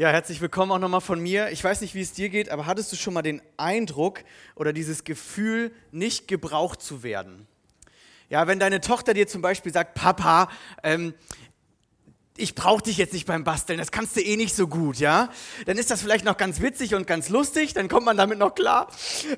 [0.00, 1.50] Ja, herzlich willkommen auch nochmal von mir.
[1.50, 4.72] Ich weiß nicht, wie es dir geht, aber hattest du schon mal den Eindruck oder
[4.72, 7.46] dieses Gefühl, nicht gebraucht zu werden?
[8.30, 10.48] Ja, wenn deine Tochter dir zum Beispiel sagt, Papa,
[10.82, 11.12] ähm,
[12.40, 15.28] ich brauche dich jetzt nicht beim Basteln, das kannst du eh nicht so gut, ja?
[15.66, 18.54] Dann ist das vielleicht noch ganz witzig und ganz lustig, dann kommt man damit noch
[18.54, 18.88] klar.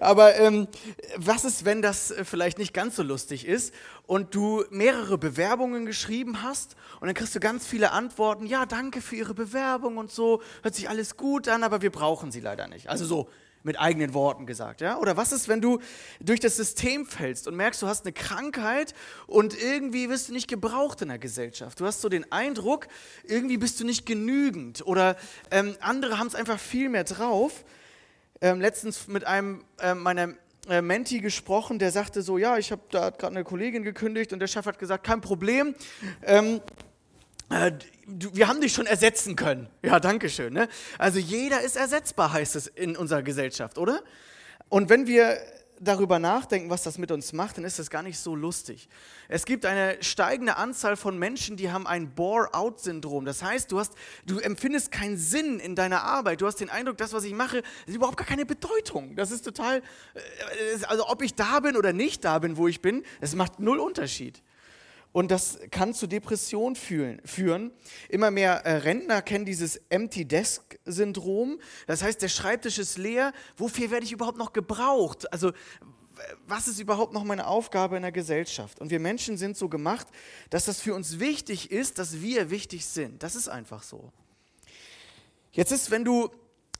[0.00, 0.68] Aber ähm,
[1.16, 3.74] was ist, wenn das äh, vielleicht nicht ganz so lustig ist
[4.06, 9.00] und du mehrere Bewerbungen geschrieben hast und dann kriegst du ganz viele Antworten, ja, danke
[9.00, 12.68] für Ihre Bewerbung und so, hört sich alles gut an, aber wir brauchen sie leider
[12.68, 12.88] nicht.
[12.88, 13.28] Also so,
[13.62, 14.80] mit eigenen Worten gesagt.
[14.80, 14.98] Ja?
[14.98, 15.80] Oder was ist, wenn du
[16.20, 18.94] durch das System fällst und merkst, du hast eine Krankheit
[19.26, 21.80] und irgendwie wirst du nicht gebraucht in der Gesellschaft.
[21.80, 22.88] Du hast so den Eindruck,
[23.24, 25.16] irgendwie bist du nicht genügend oder
[25.50, 27.64] ähm, andere haben es einfach viel mehr drauf.
[28.40, 30.34] Ähm, letztens mit einem äh, meiner
[30.68, 34.38] äh, Menti gesprochen, der sagte so, ja, ich habe da gerade eine Kollegin gekündigt und
[34.38, 35.74] der Chef hat gesagt, kein Problem.
[36.22, 36.60] Ähm,
[37.50, 37.72] äh,
[38.06, 39.68] wir haben dich schon ersetzen können.
[39.82, 40.52] Ja, danke schön.
[40.52, 40.68] Ne?
[40.98, 44.02] Also jeder ist ersetzbar, heißt es in unserer Gesellschaft, oder?
[44.68, 45.38] Und wenn wir
[45.82, 48.88] darüber nachdenken, was das mit uns macht, dann ist das gar nicht so lustig.
[49.28, 53.24] Es gibt eine steigende Anzahl von Menschen, die haben ein Bore-out-Syndrom.
[53.24, 56.40] Das heißt, du, hast, du empfindest keinen Sinn in deiner Arbeit.
[56.40, 59.16] Du hast den Eindruck, das, was ich mache, hat überhaupt gar keine Bedeutung.
[59.16, 62.80] Das ist total, äh, also ob ich da bin oder nicht da bin, wo ich
[62.80, 64.40] bin, das macht null Unterschied.
[65.12, 67.72] Und das kann zu Depressionen führen.
[68.08, 71.60] Immer mehr äh, Rentner kennen dieses Empty Desk Syndrom.
[71.86, 73.32] Das heißt, der Schreibtisch ist leer.
[73.56, 75.30] Wofür werde ich überhaupt noch gebraucht?
[75.32, 75.52] Also,
[76.46, 78.80] was ist überhaupt noch meine Aufgabe in der Gesellschaft?
[78.80, 80.06] Und wir Menschen sind so gemacht,
[80.50, 83.22] dass das für uns wichtig ist, dass wir wichtig sind.
[83.22, 84.12] Das ist einfach so.
[85.52, 86.30] Jetzt ist, wenn du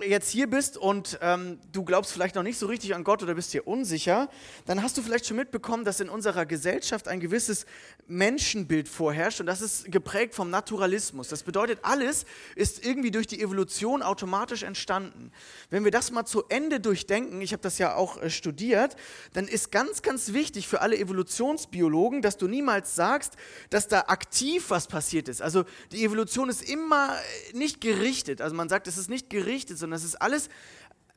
[0.02, 3.34] jetzt hier bist und ähm, du glaubst vielleicht noch nicht so richtig an Gott oder
[3.34, 4.28] bist dir unsicher,
[4.66, 7.66] dann hast du vielleicht schon mitbekommen, dass in unserer Gesellschaft ein gewisses
[8.06, 11.28] Menschenbild vorherrscht und das ist geprägt vom Naturalismus.
[11.28, 12.24] Das bedeutet, alles
[12.56, 15.32] ist irgendwie durch die Evolution automatisch entstanden.
[15.70, 18.96] Wenn wir das mal zu Ende durchdenken, ich habe das ja auch äh, studiert,
[19.32, 23.34] dann ist ganz, ganz wichtig für alle Evolutionsbiologen, dass du niemals sagst,
[23.70, 25.42] dass da aktiv was passiert ist.
[25.42, 27.16] Also die Evolution ist immer
[27.52, 28.40] äh, nicht gerichtet.
[28.40, 30.48] Also man sagt, es ist nicht gerichtet, sondern das ist alles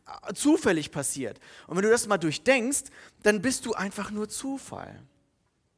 [0.05, 1.39] äh, zufällig passiert.
[1.67, 2.83] Und wenn du das mal durchdenkst,
[3.23, 5.01] dann bist du einfach nur Zufall.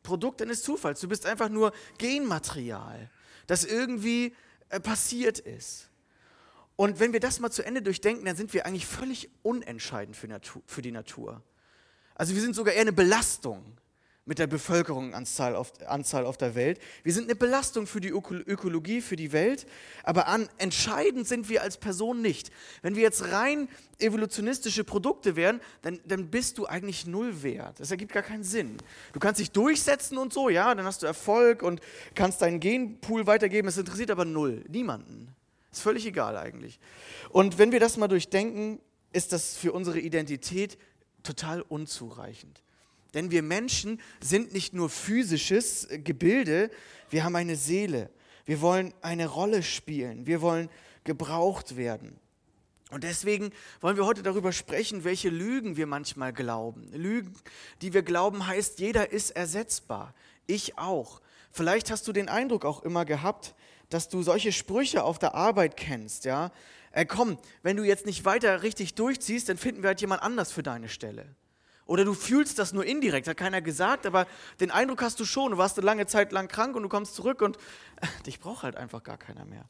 [0.03, 0.99] Produkt eines Zufalls.
[0.99, 3.09] Du bist einfach nur Genmaterial,
[3.45, 4.35] das irgendwie
[4.69, 5.89] äh, passiert ist.
[6.75, 10.27] Und wenn wir das mal zu Ende durchdenken, dann sind wir eigentlich völlig unentscheidend für,
[10.65, 11.41] für die Natur.
[12.15, 13.77] Also wir sind sogar eher eine Belastung
[14.27, 16.79] mit der Bevölkerungsanzahl auf, Anzahl auf der Welt.
[17.03, 19.65] Wir sind eine Belastung für die Ökologie, für die Welt,
[20.03, 22.51] aber an, entscheidend sind wir als Person nicht.
[22.81, 27.79] Wenn wir jetzt rein evolutionistische Produkte wären, dann, dann bist du eigentlich null wert.
[27.79, 28.77] Das ergibt gar keinen Sinn.
[29.13, 31.81] Du kannst dich durchsetzen und so, ja, dann hast du Erfolg und
[32.13, 33.69] kannst deinen Genpool weitergeben.
[33.69, 35.33] Es interessiert aber null, niemanden.
[35.71, 36.79] Ist völlig egal eigentlich.
[37.29, 38.79] Und wenn wir das mal durchdenken,
[39.13, 40.77] ist das für unsere Identität
[41.23, 42.61] total unzureichend.
[43.17, 46.69] Denn wir Menschen sind nicht nur physisches Gebilde,
[47.09, 48.11] wir haben eine Seele.
[48.45, 50.27] Wir wollen eine Rolle spielen.
[50.27, 50.69] Wir wollen
[51.03, 52.19] gebraucht werden.
[52.91, 56.91] Und deswegen wollen wir heute darüber sprechen, welche Lügen wir manchmal glauben.
[56.93, 57.33] Lügen,
[57.81, 60.13] die wir glauben, heißt, jeder ist ersetzbar.
[60.45, 61.19] Ich auch.
[61.51, 63.55] Vielleicht hast du den Eindruck auch immer gehabt,
[63.89, 66.51] dass du solche Sprüche auf der Arbeit kennst, ja?
[66.91, 70.51] Äh, komm, wenn du jetzt nicht weiter richtig durchziehst, dann finden wir halt jemand anders
[70.51, 71.35] für deine Stelle.
[71.87, 74.27] Oder du fühlst das nur indirekt, hat keiner gesagt, aber
[74.59, 75.51] den Eindruck hast du schon.
[75.51, 77.57] Du warst eine lange Zeit lang krank und du kommst zurück und
[78.01, 79.67] äh, dich braucht halt einfach gar keiner mehr.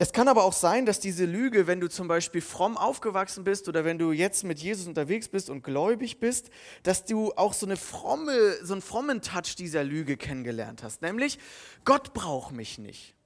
[0.00, 3.68] Es kann aber auch sein, dass diese Lüge, wenn du zum Beispiel fromm aufgewachsen bist
[3.68, 6.50] oder wenn du jetzt mit Jesus unterwegs bist und gläubig bist,
[6.84, 11.02] dass du auch so, eine fromme, so einen frommen Touch dieser Lüge kennengelernt hast.
[11.02, 11.40] Nämlich,
[11.84, 13.17] Gott braucht mich nicht.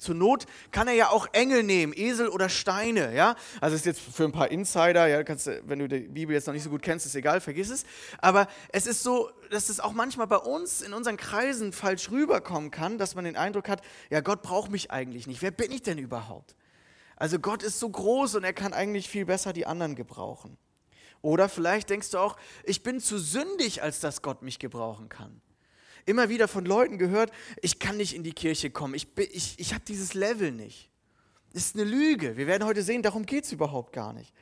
[0.00, 3.36] Zur Not kann er ja auch Engel nehmen, Esel oder Steine, ja.
[3.60, 6.54] Also ist jetzt für ein paar Insider, ja, kannst wenn du die Bibel jetzt noch
[6.54, 7.84] nicht so gut kennst, ist egal, vergiss es.
[8.18, 12.70] Aber es ist so, dass es auch manchmal bei uns in unseren Kreisen falsch rüberkommen
[12.70, 15.42] kann, dass man den Eindruck hat, ja, Gott braucht mich eigentlich nicht.
[15.42, 16.56] Wer bin ich denn überhaupt?
[17.16, 20.56] Also Gott ist so groß und er kann eigentlich viel besser die anderen gebrauchen.
[21.20, 25.42] Oder vielleicht denkst du auch, ich bin zu sündig, als dass Gott mich gebrauchen kann
[26.06, 27.30] immer wieder von Leuten gehört,
[27.62, 30.90] ich kann nicht in die Kirche kommen, ich, ich, ich habe dieses Level nicht.
[31.52, 32.36] Das ist eine Lüge.
[32.36, 34.32] Wir werden heute sehen, darum geht es überhaupt gar nicht.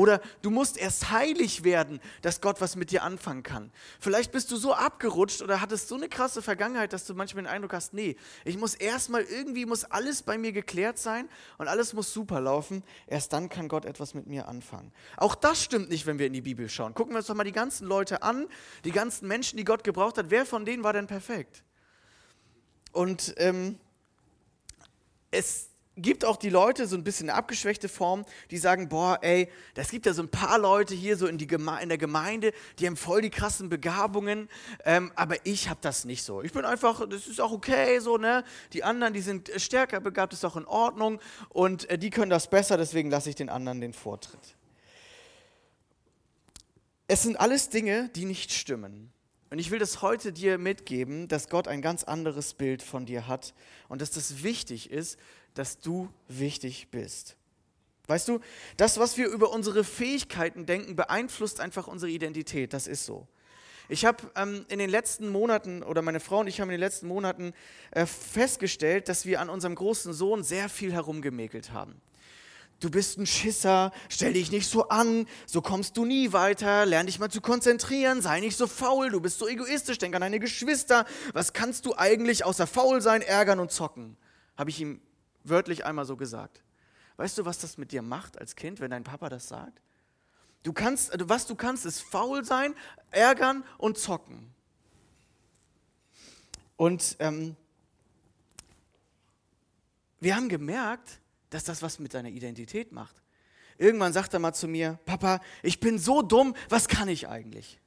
[0.00, 3.70] Oder du musst erst heilig werden, dass Gott was mit dir anfangen kann.
[4.00, 7.50] Vielleicht bist du so abgerutscht oder hattest so eine krasse Vergangenheit, dass du manchmal den
[7.50, 8.16] Eindruck hast, nee,
[8.46, 12.82] ich muss erstmal irgendwie, muss alles bei mir geklärt sein und alles muss super laufen.
[13.08, 14.90] Erst dann kann Gott etwas mit mir anfangen.
[15.18, 16.94] Auch das stimmt nicht, wenn wir in die Bibel schauen.
[16.94, 18.46] Gucken wir uns doch mal die ganzen Leute an,
[18.86, 20.30] die ganzen Menschen, die Gott gebraucht hat.
[20.30, 21.62] Wer von denen war denn perfekt?
[22.92, 23.78] Und ähm,
[25.30, 29.48] es gibt auch die Leute, so ein bisschen eine abgeschwächte Form, die sagen, boah, ey,
[29.74, 32.52] es gibt ja so ein paar Leute hier so in, die Geme in der Gemeinde,
[32.78, 34.48] die haben voll die krassen Begabungen,
[34.84, 36.42] ähm, aber ich habe das nicht so.
[36.42, 38.44] Ich bin einfach, das ist auch okay so, ne?
[38.72, 42.48] Die anderen, die sind stärker begabt, ist auch in Ordnung und äh, die können das
[42.48, 44.56] besser, deswegen lasse ich den anderen den Vortritt.
[47.08, 49.12] Es sind alles Dinge, die nicht stimmen.
[49.50, 53.26] Und ich will das heute dir mitgeben, dass Gott ein ganz anderes Bild von dir
[53.26, 53.52] hat
[53.88, 55.18] und dass das wichtig ist,
[55.54, 57.36] dass du wichtig bist.
[58.06, 58.40] Weißt du,
[58.76, 62.72] das, was wir über unsere Fähigkeiten denken, beeinflusst einfach unsere Identität.
[62.72, 63.26] Das ist so.
[63.88, 66.80] Ich habe ähm, in den letzten Monaten, oder meine Frau und ich haben in den
[66.80, 67.52] letzten Monaten
[67.90, 72.00] äh, festgestellt, dass wir an unserem großen Sohn sehr viel herumgemäkelt haben.
[72.80, 77.04] Du bist ein Schisser, stell dich nicht so an, so kommst du nie weiter, lern
[77.04, 80.40] dich mal zu konzentrieren, sei nicht so faul, du bist so egoistisch, denk an deine
[80.40, 81.04] Geschwister.
[81.34, 84.16] Was kannst du eigentlich außer faul sein, ärgern und zocken?
[84.56, 85.02] Habe ich ihm
[85.44, 86.62] wörtlich einmal so gesagt.
[87.18, 89.82] Weißt du, was das mit dir macht als Kind, wenn dein Papa das sagt?
[90.62, 92.74] Du kannst, also was du kannst, ist faul sein,
[93.10, 94.54] ärgern und zocken.
[96.78, 97.56] Und ähm,
[100.18, 101.19] wir haben gemerkt,
[101.50, 103.22] dass das was mit deiner Identität macht.
[103.78, 107.80] Irgendwann sagt er mal zu mir, Papa, ich bin so dumm, was kann ich eigentlich?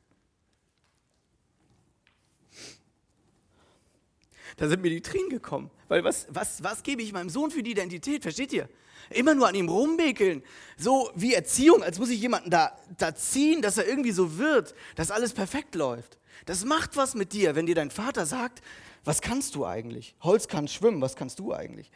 [4.57, 5.71] Da sind mir die Tränen gekommen.
[5.87, 8.21] Weil was, was, was gebe ich meinem Sohn für die Identität?
[8.23, 8.69] Versteht ihr?
[9.09, 10.43] Immer nur an ihm rummäkeln.
[10.77, 14.75] So wie Erziehung, als muss ich jemanden da, da ziehen, dass er irgendwie so wird,
[14.95, 16.17] dass alles perfekt läuft.
[16.45, 18.61] Das macht was mit dir, wenn dir dein Vater sagt,
[19.03, 20.15] was kannst du eigentlich?
[20.21, 21.91] Holz kann schwimmen, was kannst du eigentlich?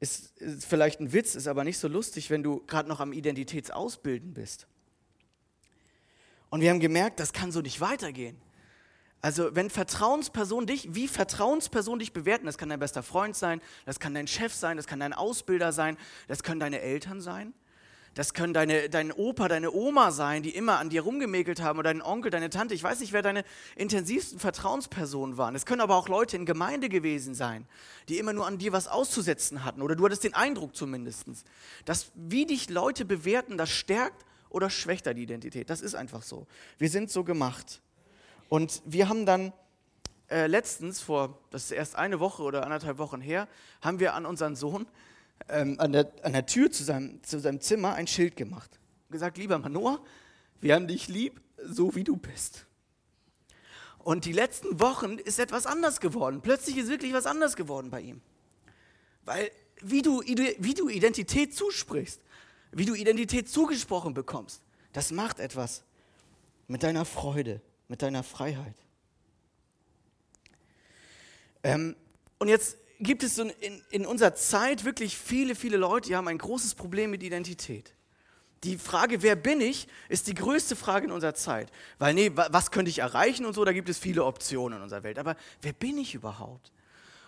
[0.00, 3.12] Ist, ist vielleicht ein Witz, ist aber nicht so lustig, wenn du gerade noch am
[3.12, 4.66] Identitätsausbilden bist.
[6.50, 8.40] Und wir haben gemerkt, das kann so nicht weitergehen.
[9.20, 13.98] Also wenn Vertrauenspersonen dich, wie Vertrauenspersonen dich bewerten, das kann dein bester Freund sein, das
[13.98, 15.96] kann dein Chef sein, das kann dein Ausbilder sein,
[16.28, 17.52] das können deine Eltern sein,
[18.14, 21.92] das können deine, dein Opa, deine Oma sein, die immer an dir rumgemäkelt haben oder
[21.92, 22.74] dein Onkel, deine Tante.
[22.74, 23.44] Ich weiß nicht, wer deine
[23.76, 25.54] intensivsten Vertrauenspersonen waren.
[25.54, 27.66] Es können aber auch Leute in Gemeinde gewesen sein,
[28.08, 31.26] die immer nur an dir was auszusetzen hatten oder du hattest den Eindruck zumindest.
[31.84, 35.70] Dass wie dich Leute bewerten, das stärkt oder schwächt deine Identität.
[35.70, 36.46] Das ist einfach so.
[36.78, 37.80] Wir sind so gemacht.
[38.48, 39.52] Und wir haben dann
[40.30, 43.48] äh, letztens, vor, das ist erst eine Woche oder anderthalb Wochen her,
[43.80, 44.86] haben wir an unseren Sohn
[45.48, 48.78] ähm, an, der, an der Tür zu seinem, zu seinem Zimmer ein Schild gemacht.
[49.08, 50.00] Und gesagt, lieber Manoa,
[50.60, 52.66] wir haben dich lieb, so wie du bist.
[53.98, 56.40] Und die letzten Wochen ist etwas anders geworden.
[56.40, 58.20] Plötzlich ist wirklich was anders geworden bei ihm.
[59.24, 59.50] Weil
[59.80, 62.20] wie du, wie du Identität zusprichst,
[62.72, 64.62] wie du Identität zugesprochen bekommst,
[64.92, 65.84] das macht etwas
[66.66, 68.74] mit deiner Freude mit deiner Freiheit.
[71.62, 71.96] Ähm,
[72.38, 73.52] und jetzt gibt es in,
[73.90, 77.94] in unserer Zeit wirklich viele, viele Leute, die haben ein großes Problem mit Identität.
[78.64, 81.70] Die Frage, wer bin ich, ist die größte Frage in unserer Zeit.
[81.98, 85.04] Weil, nee, was könnte ich erreichen und so, da gibt es viele Optionen in unserer
[85.04, 85.18] Welt.
[85.18, 86.72] Aber wer bin ich überhaupt?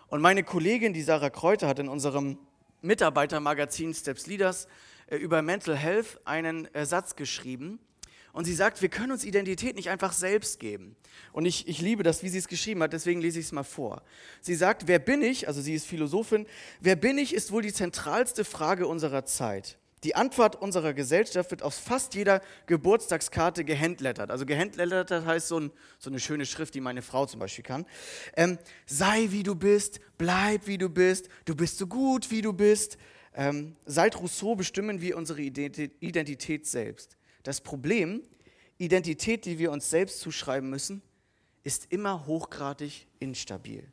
[0.09, 2.37] Und meine Kollegin, die Sarah Kräuter, hat in unserem
[2.83, 4.67] Mitarbeitermagazin Steps Leaders
[5.07, 7.79] äh, über Mental Health einen Satz geschrieben.
[8.33, 10.97] Und sie sagt, wir können uns Identität nicht einfach selbst geben.
[11.33, 13.65] Und ich, ich liebe das, wie sie es geschrieben hat, deswegen lese ich es mal
[13.65, 14.03] vor.
[14.41, 16.47] Sie sagt, wer bin ich, also sie ist Philosophin,
[16.81, 19.79] wer bin ich ist wohl die zentralste Frage unserer Zeit.
[20.03, 24.31] Die Antwort unserer Gesellschaft wird auf fast jeder Geburtstagskarte gehandlettert.
[24.31, 27.85] Also gehandlettert heißt so, ein, so, eine schöne Schrift, die meine Frau zum Beispiel kann.
[28.35, 32.55] Ähm, sei wie du bist, bleib wie du bist, du bist so gut wie du
[32.55, 32.97] bist.
[33.35, 37.17] Ähm, seit Rousseau bestimmen wir unsere Identität selbst.
[37.43, 38.23] Das Problem,
[38.79, 41.03] Identität, die wir uns selbst zuschreiben müssen,
[41.63, 43.87] ist immer hochgradig instabil.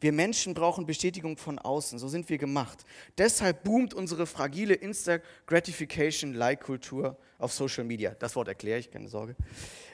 [0.00, 2.84] Wir Menschen brauchen Bestätigung von außen, so sind wir gemacht.
[3.16, 8.14] Deshalb boomt unsere fragile Instant-Gratification-Like-Kultur auf Social Media.
[8.18, 9.34] Das Wort erkläre ich, keine Sorge.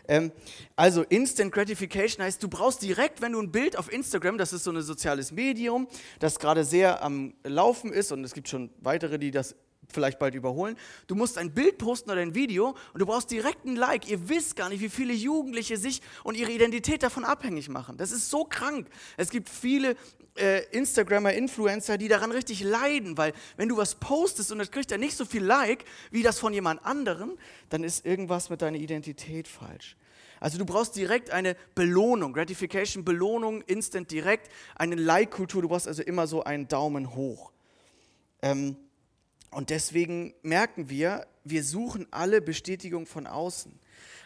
[0.08, 0.32] Ähm,
[0.74, 4.64] also Instant Gratification heißt, du brauchst direkt, wenn du ein Bild auf Instagram, das ist
[4.64, 5.86] so ein soziales Medium,
[6.18, 9.54] das gerade sehr am Laufen ist und es gibt schon weitere, die das
[9.92, 10.76] vielleicht bald überholen.
[11.06, 14.08] Du musst ein Bild posten oder ein Video und du brauchst direkt ein Like.
[14.08, 17.96] Ihr wisst gar nicht, wie viele Jugendliche sich und ihre Identität davon abhängig machen.
[17.96, 18.88] Das ist so krank.
[19.16, 19.96] Es gibt viele
[20.36, 24.90] äh, Instagrammer, Influencer, die daran richtig leiden, weil wenn du was postest und das kriegt
[24.90, 27.36] ja nicht so viel Like wie das von jemand anderem,
[27.68, 29.96] dann ist irgendwas mit deiner Identität falsch.
[30.40, 35.60] Also du brauchst direkt eine Belohnung, Gratification, Belohnung, instant direkt, eine Like-Kultur.
[35.60, 37.52] Du brauchst also immer so einen Daumen hoch.
[38.40, 38.76] Ähm,
[39.50, 43.78] und deswegen merken wir, wir suchen alle Bestätigung von außen.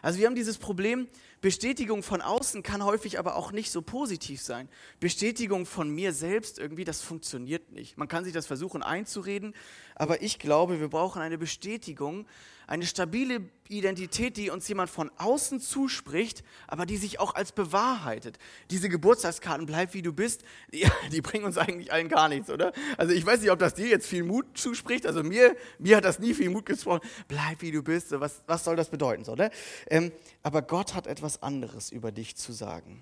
[0.02, 1.08] Also wir haben dieses Problem
[1.40, 4.68] Bestätigung von außen kann häufig aber auch nicht so positiv sein.
[5.00, 7.96] Bestätigung von mir selbst irgendwie, das funktioniert nicht.
[7.96, 9.54] Man kann sich das versuchen einzureden,
[9.94, 12.26] aber ich glaube, wir brauchen eine Bestätigung,
[12.66, 18.38] eine stabile Identität, die uns jemand von außen zuspricht, aber die sich auch als bewahrheitet.
[18.70, 22.72] Diese Geburtstagskarten, bleib wie du bist, die, die, bringen uns eigentlich allen gar nichts, oder?
[22.96, 25.06] Also ich weiß nicht, ob das dir jetzt viel Mut zuspricht.
[25.06, 27.00] Also mir, mir hat das nie viel Mut gesprochen.
[27.28, 28.12] Bleib wie du bist.
[28.12, 29.24] Was, was soll das bedeuten?
[29.24, 29.50] So, ne?
[29.88, 33.00] ähm, aber Gott hat etwas anderes über dich zu sagen.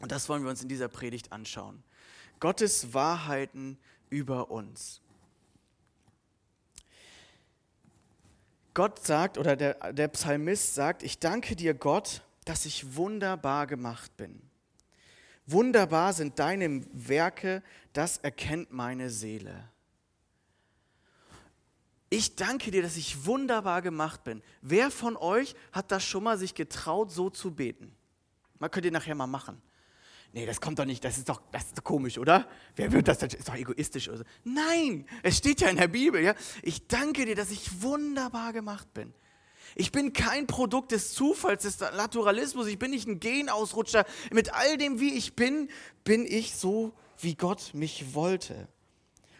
[0.00, 1.82] Und das wollen wir uns in dieser Predigt anschauen.
[2.40, 3.78] Gottes Wahrheiten
[4.10, 5.00] über uns.
[8.76, 14.14] Gott sagt, oder der, der Psalmist sagt, ich danke dir Gott, dass ich wunderbar gemacht
[14.18, 14.38] bin.
[15.46, 17.62] Wunderbar sind deine Werke,
[17.94, 19.70] das erkennt meine Seele.
[22.10, 24.42] Ich danke dir, dass ich wunderbar gemacht bin.
[24.60, 27.96] Wer von euch hat das schon mal sich getraut, so zu beten?
[28.58, 29.62] Man könnt ihr nachher mal machen
[30.32, 32.48] nee, das kommt doch nicht, das ist doch, das ist doch komisch, oder?
[32.74, 33.18] Wer wird das?
[33.18, 34.24] Das ist doch egoistisch oder so.
[34.44, 36.34] Nein, es steht ja in der Bibel, ja.
[36.62, 39.12] Ich danke dir, dass ich wunderbar gemacht bin.
[39.74, 42.66] Ich bin kein Produkt des Zufalls, des Naturalismus.
[42.66, 44.06] Ich bin nicht ein Genausrutscher.
[44.32, 45.68] Mit all dem, wie ich bin,
[46.04, 48.68] bin ich so, wie Gott mich wollte.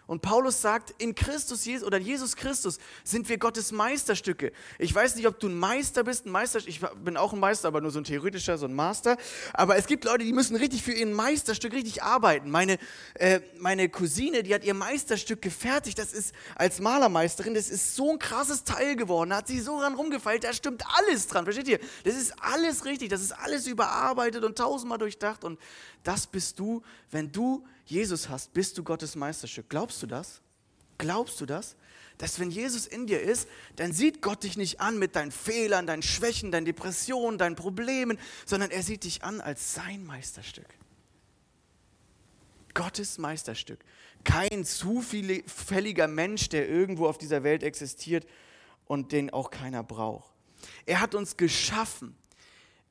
[0.06, 4.52] Und Paulus sagt, in Christus Jesus oder Jesus Christus sind wir Gottes Meisterstücke.
[4.78, 7.68] Ich weiß nicht, ob du ein Meister bist, ein Meister, ich bin auch ein Meister,
[7.68, 9.16] aber nur so ein theoretischer, so ein Master.
[9.52, 12.50] Aber es gibt Leute, die müssen richtig für ihr Meisterstück richtig arbeiten.
[12.50, 12.78] Meine,
[13.14, 15.98] äh, meine Cousine, die hat ihr Meisterstück gefertigt.
[15.98, 19.30] Das ist als Malermeisterin, das ist so ein krasses Teil geworden.
[19.30, 21.44] Da hat sie so ran rumgefeilt, da stimmt alles dran.
[21.44, 21.80] Versteht ihr?
[22.04, 25.42] Das ist alles richtig, das ist alles überarbeitet und tausendmal durchdacht.
[25.42, 25.58] Und
[26.06, 29.68] das bist du, wenn du Jesus hast, bist du Gottes Meisterstück.
[29.68, 30.40] Glaubst du das?
[30.98, 31.76] Glaubst du das?
[32.18, 35.86] Dass wenn Jesus in dir ist, dann sieht Gott dich nicht an mit deinen Fehlern,
[35.86, 40.68] deinen Schwächen, deinen Depressionen, deinen Problemen, sondern er sieht dich an als sein Meisterstück.
[42.72, 43.80] Gottes Meisterstück.
[44.22, 48.26] Kein zufälliger Mensch, der irgendwo auf dieser Welt existiert
[48.86, 50.30] und den auch keiner braucht.
[50.84, 52.16] Er hat uns geschaffen.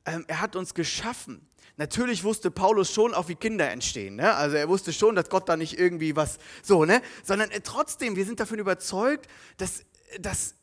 [0.04, 1.46] Ähm, er hat uns geschaffen
[1.78, 4.16] Natürlich wusste Paulus schon auch, wie Kinder entstehen.
[4.16, 4.34] Ne?
[4.34, 7.02] Also er wusste schon, dass Gott da nicht irgendwie was so, ne?
[7.22, 9.28] Sondern äh, trotzdem, wir sind davon überzeugt,
[9.58, 9.84] dass,
[10.18, 10.54] dass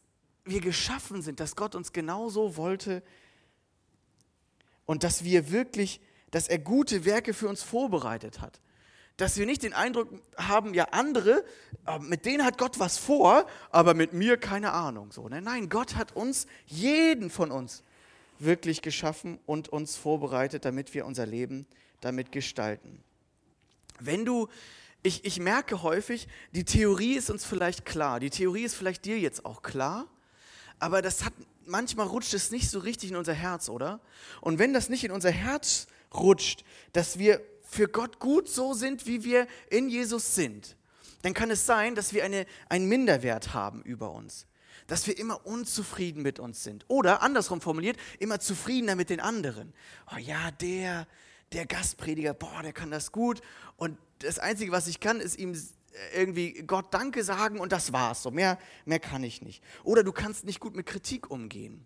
[0.43, 3.03] wir geschaffen sind, dass Gott uns genauso wollte
[4.85, 6.01] und dass wir wirklich,
[6.31, 8.59] dass er gute Werke für uns vorbereitet hat.
[9.17, 11.45] Dass wir nicht den Eindruck haben, ja, andere,
[11.85, 15.11] äh, mit denen hat Gott was vor, aber mit mir keine Ahnung.
[15.11, 15.43] So, ne?
[15.43, 17.83] Nein, Gott hat uns, jeden von uns,
[18.39, 21.65] wirklich geschaffen und uns vorbereitet, damit wir unser Leben
[22.01, 23.03] damit gestalten.
[23.99, 24.47] Wenn du,
[25.01, 29.19] ich, ich merke häufig, die Theorie ist uns vielleicht klar, die Theorie ist vielleicht dir
[29.19, 30.07] jetzt auch klar,
[30.79, 31.33] aber das hat,
[31.65, 34.01] manchmal rutscht es nicht so richtig in unser Herz, oder?
[34.41, 39.07] Und wenn das nicht in unser Herz rutscht, dass wir für Gott gut so sind,
[39.07, 40.75] wie wir in Jesus sind,
[41.21, 44.45] dann kann es sein, dass wir eine, einen Minderwert haben über uns
[44.87, 46.85] dass wir immer unzufrieden mit uns sind.
[46.87, 49.73] Oder andersrum formuliert, immer zufriedener mit den anderen.
[50.13, 51.07] Oh ja, der,
[51.51, 53.41] der Gastprediger, boah, der kann das gut.
[53.77, 55.55] Und das Einzige, was ich kann, ist ihm
[56.15, 58.23] irgendwie Gott Danke sagen und das war's.
[58.23, 59.63] So mehr, mehr kann ich nicht.
[59.83, 61.85] Oder du kannst nicht gut mit Kritik umgehen.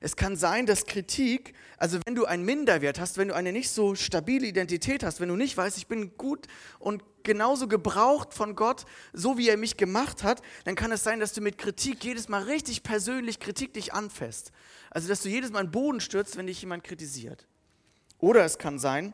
[0.00, 3.70] Es kann sein, dass Kritik, also wenn du einen Minderwert hast, wenn du eine nicht
[3.70, 6.46] so stabile Identität hast, wenn du nicht weißt, ich bin gut
[6.78, 11.20] und genauso gebraucht von Gott, so wie er mich gemacht hat, dann kann es sein,
[11.20, 14.52] dass du mit Kritik jedes Mal richtig persönlich Kritik dich anfasst.
[14.90, 17.46] Also dass du jedes Mal in den Boden stürzt, wenn dich jemand kritisiert.
[18.18, 19.12] Oder es kann sein,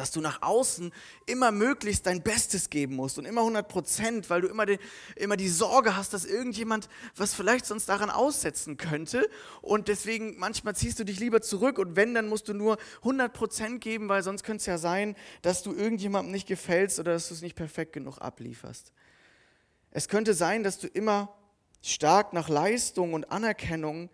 [0.00, 0.94] dass du nach außen
[1.26, 4.78] immer möglichst dein Bestes geben musst und immer 100 Prozent, weil du immer die,
[5.14, 9.28] immer die Sorge hast, dass irgendjemand was vielleicht sonst daran aussetzen könnte
[9.60, 13.30] und deswegen manchmal ziehst du dich lieber zurück und wenn, dann musst du nur 100
[13.30, 17.28] Prozent geben, weil sonst könnte es ja sein, dass du irgendjemandem nicht gefällst oder dass
[17.28, 18.94] du es nicht perfekt genug ablieferst.
[19.90, 21.36] Es könnte sein, dass du immer
[21.82, 24.08] stark nach Leistung und Anerkennung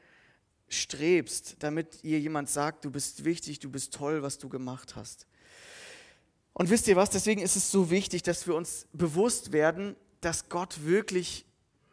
[0.67, 5.29] strebst, damit ihr jemand sagt, du bist wichtig, du bist toll, was du gemacht hast.
[6.59, 10.49] Und wisst ihr was, deswegen ist es so wichtig, dass wir uns bewusst werden, dass
[10.49, 11.45] Gott wirklich,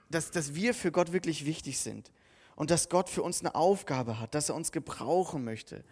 [0.10, 2.14] dass, dass wir für Gott wirklich wichtig sind
[2.56, 5.84] und dass Gott für uns eine Aufgabe hat, dass er uns gebrauchen möchte.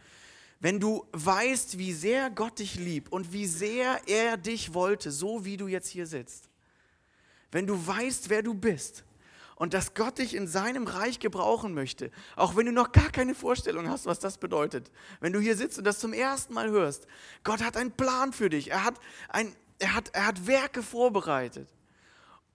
[0.61, 5.43] Wenn du weißt, wie sehr Gott dich liebt und wie sehr er dich wollte, so
[5.43, 6.47] wie du jetzt hier sitzt,
[7.51, 9.03] wenn du weißt, wer du bist,
[9.61, 13.35] und dass Gott dich in seinem Reich gebrauchen möchte, auch wenn du noch gar keine
[13.35, 14.89] Vorstellung hast, was das bedeutet.
[15.19, 17.05] Wenn du hier sitzt und das zum ersten Mal hörst,
[17.43, 18.95] Gott hat einen Plan für dich, er hat,
[19.29, 21.69] ein, er hat, er hat Werke vorbereitet.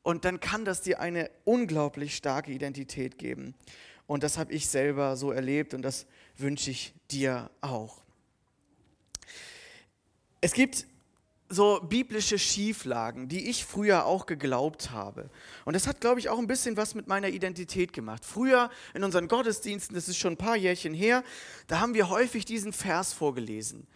[0.03, 3.55] Und dann kann das dir eine unglaublich starke Identität geben.
[4.09, 8.03] Und das habe ich selber so erlebt und das wünsche ich dir auch.
[10.41, 10.89] Es gibt
[11.49, 15.31] so biblische Schieflagen, die ich früher auch geglaubt habe.
[15.65, 18.25] Und das hat, glaube ich, auch ein bisschen was mit meiner Identität gemacht.
[18.25, 21.23] Früher in unseren Gottesdiensten, das ist schon ein paar Jährchen her,
[21.69, 23.87] da haben wir häufig diesen Vers vorgelesen.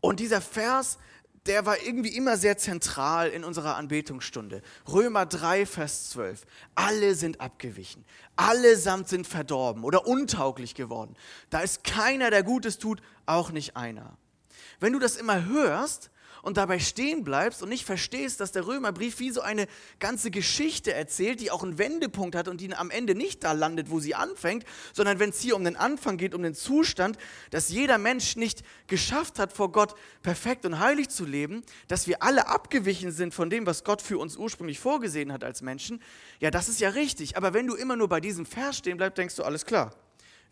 [0.00, 0.98] Und dieser Vers,
[1.46, 4.62] der war irgendwie immer sehr zentral in unserer Anbetungsstunde.
[4.86, 6.44] Römer 3, Vers 12.
[6.74, 8.04] Alle sind abgewichen.
[8.36, 11.16] Allesamt sind verdorben oder untauglich geworden.
[11.50, 14.16] Da ist keiner, der Gutes tut, auch nicht einer.
[14.80, 16.10] Wenn du das immer hörst,
[16.44, 19.66] und dabei stehen bleibst und nicht verstehst, dass der Römerbrief wie so eine
[19.98, 23.90] ganze Geschichte erzählt, die auch einen Wendepunkt hat und die am Ende nicht da landet,
[23.90, 27.16] wo sie anfängt, sondern wenn es hier um den Anfang geht, um den Zustand,
[27.50, 32.22] dass jeder Mensch nicht geschafft hat, vor Gott perfekt und heilig zu leben, dass wir
[32.22, 36.02] alle abgewichen sind von dem, was Gott für uns ursprünglich vorgesehen hat als Menschen,
[36.40, 37.38] ja, das ist ja richtig.
[37.38, 39.94] Aber wenn du immer nur bei diesem Vers stehen bleibst, denkst du, alles klar.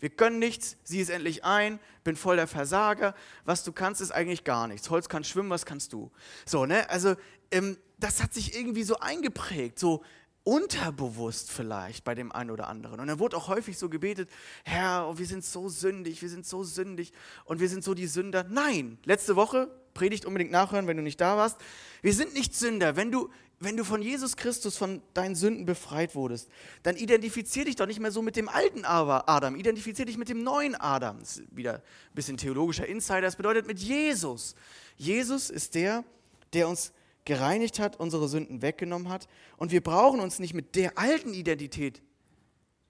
[0.02, 3.14] Wir können nichts, sieh es endlich ein, bin voll der Versager.
[3.44, 4.90] Was du kannst, ist eigentlich gar nichts.
[4.90, 6.10] Holz kann schwimmen, was kannst du?
[6.44, 6.90] So, ne?
[6.90, 7.14] Also,
[7.52, 10.02] ähm, das hat sich irgendwie so eingeprägt, so
[10.42, 12.98] unterbewusst vielleicht bei dem einen oder anderen.
[12.98, 14.28] Und dann wurde auch häufig so gebetet,
[14.64, 17.12] Herr, oh, wir sind so sündig, wir sind so sündig
[17.44, 18.44] und wir sind so die Sünder.
[18.50, 21.60] Nein, letzte Woche, Predigt unbedingt nachhören, wenn du nicht da warst.
[22.00, 22.96] Wir sind nicht Sünder.
[22.96, 23.30] Wenn du
[23.62, 26.48] wenn du von Jesus Christus, von deinen Sünden befreit wurdest,
[26.82, 30.42] dann identifizier dich doch nicht mehr so mit dem alten Adam, identifizier dich mit dem
[30.42, 31.20] neuen Adam.
[31.20, 34.54] Das ist wieder ein bisschen theologischer Insider, das bedeutet mit Jesus.
[34.96, 36.04] Jesus ist der,
[36.52, 36.92] der uns
[37.24, 42.02] gereinigt hat, unsere Sünden weggenommen hat und wir brauchen uns nicht mit der alten Identität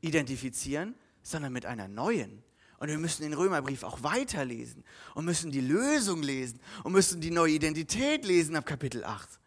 [0.00, 2.43] identifizieren, sondern mit einer neuen.
[2.79, 4.83] Und wir müssen den Römerbrief auch weiterlesen
[5.14, 9.38] und müssen die Lösung lesen und müssen die neue Identität lesen ab Kapitel 8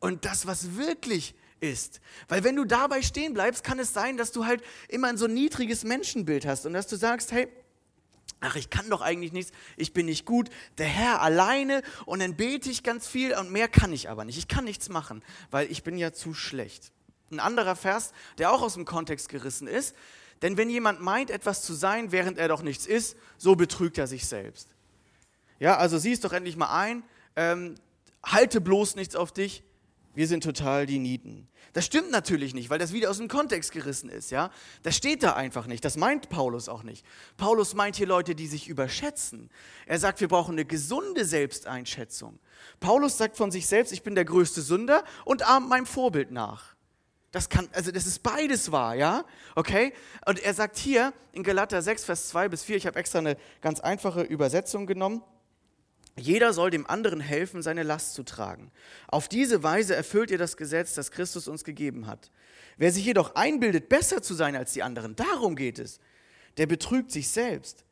[0.00, 2.00] und das, was wirklich ist.
[2.28, 5.26] Weil wenn du dabei stehen bleibst, kann es sein, dass du halt immer ein so
[5.26, 7.48] niedriges Menschenbild hast und dass du sagst, hey,
[8.40, 12.36] ach, ich kann doch eigentlich nichts, ich bin nicht gut, der Herr alleine und dann
[12.36, 14.38] bete ich ganz viel und mehr kann ich aber nicht.
[14.38, 16.92] Ich kann nichts machen, weil ich bin ja zu schlecht.
[17.30, 19.94] Ein anderer Vers, der auch aus dem Kontext gerissen ist,
[20.42, 24.06] denn wenn jemand meint, etwas zu sein, während er doch nichts ist, so betrügt er
[24.06, 24.68] sich selbst.
[25.58, 27.02] Ja, also sieh es doch endlich mal ein,
[27.34, 27.74] ähm,
[28.24, 29.64] halte bloß nichts auf dich,
[30.18, 31.46] wir sind total die Nieten.
[31.74, 34.50] Das stimmt natürlich nicht, weil das wieder aus dem Kontext gerissen ist, ja?
[34.82, 35.84] Das steht da einfach nicht.
[35.84, 37.06] Das meint Paulus auch nicht.
[37.36, 39.48] Paulus meint hier Leute, die sich überschätzen.
[39.86, 42.40] Er sagt, wir brauchen eine gesunde Selbsteinschätzung.
[42.80, 46.74] Paulus sagt von sich selbst, ich bin der größte Sünder und ahmt meinem Vorbild nach.
[47.30, 49.24] Das kann, also das ist beides wahr, ja?
[49.54, 49.92] Okay?
[50.26, 53.36] Und er sagt hier in Galater 6, Vers 2 bis 4, ich habe extra eine
[53.60, 55.22] ganz einfache Übersetzung genommen.
[56.18, 58.70] Jeder soll dem anderen helfen, seine Last zu tragen.
[59.06, 62.30] Auf diese Weise erfüllt ihr das Gesetz, das Christus uns gegeben hat.
[62.76, 65.98] Wer sich jedoch einbildet, besser zu sein als die anderen, darum geht es,
[66.56, 67.84] der betrügt sich selbst.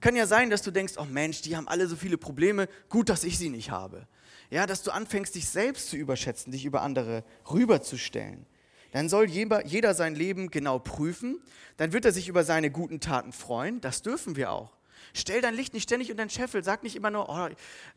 [0.00, 3.08] Kann ja sein, dass du denkst, oh Mensch, die haben alle so viele Probleme, gut,
[3.08, 4.06] dass ich sie nicht habe.
[4.50, 8.46] Ja, dass du anfängst, dich selbst zu überschätzen, dich über andere rüberzustellen.
[8.92, 11.40] Dann soll jeder sein Leben genau prüfen,
[11.76, 14.75] dann wird er sich über seine guten Taten freuen, das dürfen wir auch.
[15.14, 16.62] Stell dein Licht nicht ständig unter den Scheffel.
[16.64, 17.48] Sag nicht immer nur, oh,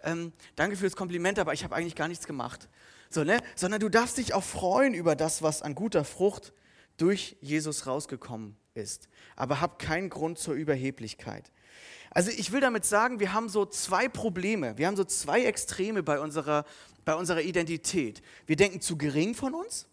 [0.04, 2.70] ähm, danke für das Kompliment, aber ich habe eigentlich gar nichts gemacht.
[3.10, 3.42] So, ne?
[3.56, 6.54] Sondern du darfst dich auch freuen über das, was an guter Frucht
[6.98, 9.10] durch Jesus rausgekommen ist.
[9.36, 11.52] Aber hab keinen Grund zur Überheblichkeit.
[12.12, 16.04] Also ich will damit sagen, wir haben so zwei Probleme, wir haben so zwei Extreme
[16.04, 16.66] bei unserer,
[17.06, 18.22] bei unserer Identität.
[18.48, 19.88] Wir denken zu gering von uns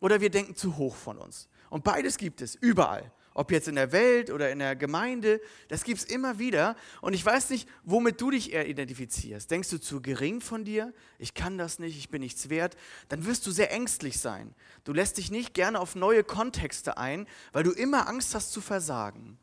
[0.00, 1.48] oder wir denken zu hoch von uns.
[1.68, 5.84] Und beides gibt es überall ob jetzt in der Welt oder in der Gemeinde, das
[5.84, 6.74] gibt es immer wieder.
[7.02, 9.50] Und ich weiß nicht, womit du dich eher identifizierst.
[9.50, 10.94] Denkst du zu gering von dir?
[11.18, 12.78] Ich kann das nicht, ich bin nichts wert.
[13.10, 14.54] Dann wirst du sehr ängstlich sein.
[14.84, 18.62] Du lässt dich nicht gerne auf neue Kontexte ein, weil du immer Angst hast zu
[18.62, 19.36] versagen.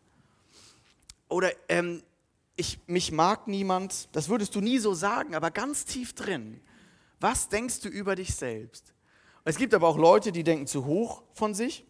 [1.29, 2.01] Oder ähm,
[2.55, 6.61] ich, mich mag niemand, das würdest du nie so sagen, aber ganz tief drin.
[7.19, 8.95] Was denkst du über dich selbst?
[9.43, 11.85] Es gibt aber auch Leute, die denken zu hoch von sich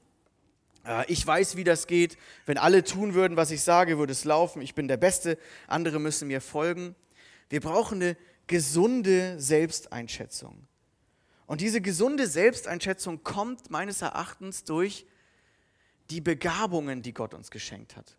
[1.08, 2.18] ich weiß, wie das geht.
[2.46, 4.62] Wenn alle tun würden, was ich sage, würde es laufen.
[4.62, 5.38] Ich bin der Beste.
[5.68, 6.96] Andere müssen mir folgen.
[7.50, 8.18] Wir brauchen eine
[8.48, 10.68] gesunde Selbsteinschätzung.
[11.46, 15.06] Und diese gesunde Selbsteinschätzung kommt meines Erachtens durch
[16.10, 18.18] die Begabungen, die Gott uns geschenkt hat.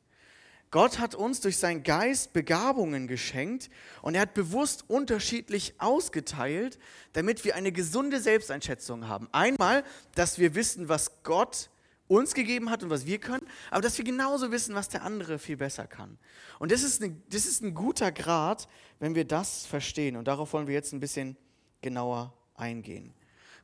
[0.71, 3.71] Gott hat uns durch seinen Geist Begabungen geschenkt
[4.03, 6.81] und er hat bewusst unterschiedlich ausgeteilt,
[7.13, 9.29] damit wir eine gesunde Selbsteinschätzung haben.
[9.31, 9.85] Einmal,
[10.17, 11.71] dass wir wissen, was Gott
[12.07, 15.39] uns gegeben hat und was wir können, aber dass wir genauso wissen, was der andere
[15.39, 16.19] viel besser kann.
[16.59, 20.17] Und das ist, eine, das ist ein guter Grad, wenn wir das verstehen.
[20.17, 21.37] Und darauf wollen wir jetzt ein bisschen
[21.81, 23.15] genauer eingehen.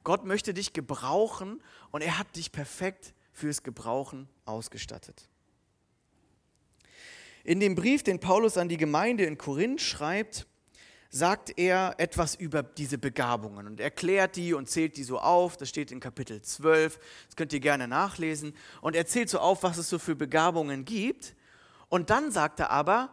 [0.05, 5.29] Gott möchte dich gebrauchen und er hat dich perfekt fürs Gebrauchen ausgestattet.
[7.44, 10.46] In dem Brief, den Paulus an die Gemeinde in Korinth schreibt,
[11.10, 15.56] sagt er etwas über diese Begabungen und erklärt die und zählt die so auf.
[15.56, 18.54] Das steht in Kapitel 12, das könnt ihr gerne nachlesen.
[18.80, 21.34] Und er zählt so auf, was es so für Begabungen gibt.
[21.88, 23.10] Und dann sagt er aber,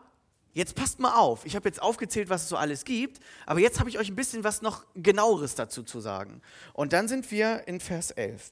[0.54, 3.80] jetzt passt mal auf, ich habe jetzt aufgezählt, was es so alles gibt, aber jetzt
[3.80, 6.42] habe ich euch ein bisschen was noch genaueres dazu zu sagen.
[6.74, 8.52] Und dann sind wir in Vers 11.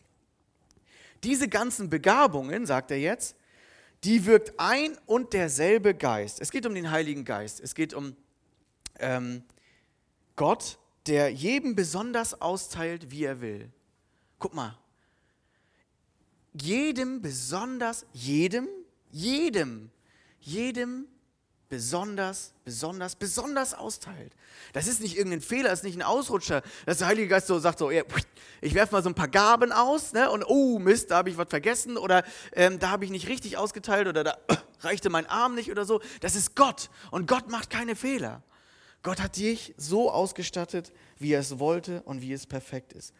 [1.23, 3.35] Diese ganzen Begabungen, sagt er jetzt,
[4.03, 6.41] die wirkt ein und derselbe Geist.
[6.41, 7.59] Es geht um den Heiligen Geist.
[7.59, 8.15] Es geht um
[8.99, 9.43] ähm,
[10.35, 10.77] Gott,
[11.07, 13.71] der jedem besonders austeilt, wie er will.
[14.39, 14.77] Guck mal.
[16.53, 18.67] Jedem besonders, jedem,
[19.11, 19.91] jedem,
[20.39, 21.07] jedem
[21.69, 24.33] besonders, besonders, besonders austeilt.
[24.73, 27.59] Das ist nicht irgendein Fehler, das ist nicht ein Ausrutscher, dass der Heilige Geist so
[27.59, 31.17] sagt, so, ich werfe mal so ein paar Gaben aus ne, und oh Mist, da
[31.17, 34.37] habe ich was vergessen oder ähm, da habe ich nicht richtig ausgeteilt oder da
[34.81, 36.01] reichte mein Arm nicht oder so.
[36.21, 38.43] Das ist Gott und Gott macht keine Fehler.
[39.05, 43.13] Gott hat dich so ausgestattet, wie er es wollte und wie es perfekt ist.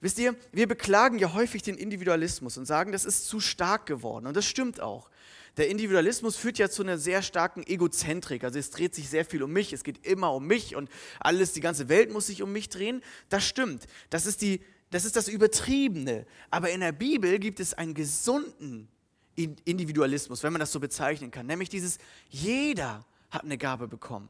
[0.00, 4.28] Wisst ihr, wir beklagen ja häufig den Individualismus und sagen, das ist zu stark geworden.
[4.28, 5.10] Und das stimmt auch.
[5.56, 8.44] Der Individualismus führt ja zu einer sehr starken Egozentrik.
[8.44, 11.52] Also es dreht sich sehr viel um mich, es geht immer um mich und alles,
[11.54, 13.02] die ganze Welt muss sich um mich drehen.
[13.28, 13.88] Das stimmt.
[14.10, 14.60] Das ist, die,
[14.90, 16.24] das, ist das Übertriebene.
[16.50, 18.86] Aber in der Bibel gibt es einen gesunden
[19.34, 21.46] Individualismus, wenn man das so bezeichnen kann.
[21.46, 24.28] Nämlich dieses, jeder hat eine Gabe bekommen.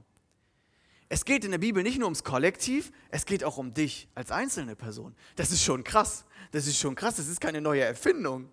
[1.09, 4.33] Es geht in der Bibel nicht nur ums Kollektiv, es geht auch um dich als
[4.33, 5.15] einzelne Person.
[5.37, 6.25] Das ist schon krass.
[6.51, 7.17] Das ist schon krass.
[7.17, 8.49] Das ist keine neue Erfindung.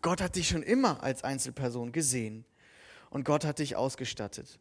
[0.00, 2.44] Gott hat dich schon immer als Einzelperson gesehen
[3.10, 4.58] und Gott hat dich ausgestattet.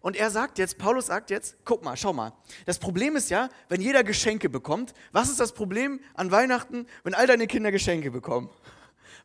[0.00, 2.32] Und er sagt jetzt, Paulus sagt jetzt, guck mal, schau mal.
[2.66, 7.14] Das Problem ist ja, wenn jeder Geschenke bekommt, was ist das Problem an Weihnachten, wenn
[7.14, 8.48] all deine Kinder Geschenke bekommen?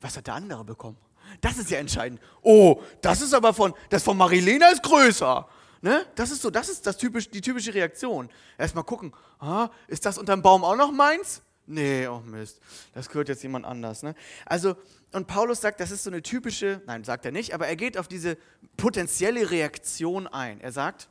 [0.02, 0.98] Was hat der andere bekommen?
[1.42, 2.20] Das ist ja entscheidend.
[2.42, 5.48] Oh, das ist aber von, das von Marilena ist größer.
[5.82, 6.06] Ne?
[6.16, 8.30] Das ist so, das ist das typisch, die typische Reaktion.
[8.58, 11.42] Erstmal gucken, ah, ist das unterm Baum auch noch meins?
[11.66, 12.60] Nee, oh Mist,
[12.94, 14.02] das gehört jetzt jemand anders.
[14.02, 14.16] Ne?
[14.46, 14.76] Also,
[15.12, 17.98] und Paulus sagt, das ist so eine typische, nein, sagt er nicht, aber er geht
[17.98, 18.38] auf diese
[18.76, 20.60] potenzielle Reaktion ein.
[20.62, 21.10] Er sagt,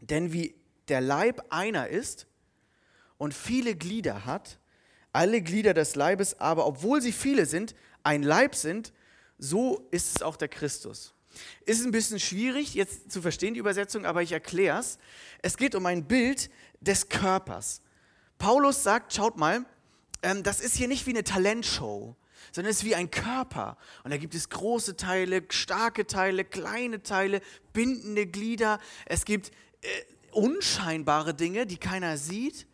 [0.00, 0.54] denn wie
[0.88, 2.26] der Leib einer ist
[3.18, 4.58] und viele Glieder hat,
[5.12, 8.92] alle Glieder des Leibes aber, obwohl sie viele sind, ein Leib sind,
[9.36, 11.12] so ist es auch der Christus.
[11.66, 14.98] Ist ein bisschen schwierig jetzt zu verstehen, die Übersetzung, aber ich erkläre es.
[15.42, 16.50] Es geht um ein Bild
[16.80, 17.82] des Körpers.
[18.38, 19.64] Paulus sagt, schaut mal,
[20.22, 22.16] ähm, das ist hier nicht wie eine Talentshow,
[22.52, 23.76] sondern es ist wie ein Körper.
[24.02, 27.40] Und da gibt es große Teile, starke Teile, kleine Teile,
[27.72, 28.80] bindende Glieder.
[29.06, 29.50] Es gibt
[29.82, 29.88] äh,
[30.32, 32.66] unscheinbare Dinge, die keiner sieht.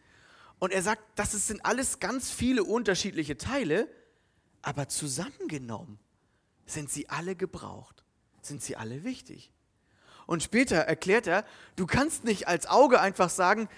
[0.58, 3.88] Und er sagt, das sind alles ganz viele unterschiedliche Teile,
[4.62, 5.98] aber zusammengenommen
[6.64, 8.05] sind sie alle gebraucht
[8.46, 9.50] sind sie alle wichtig.
[10.26, 11.44] Und später erklärt er,
[11.76, 13.68] du kannst nicht als Auge einfach sagen,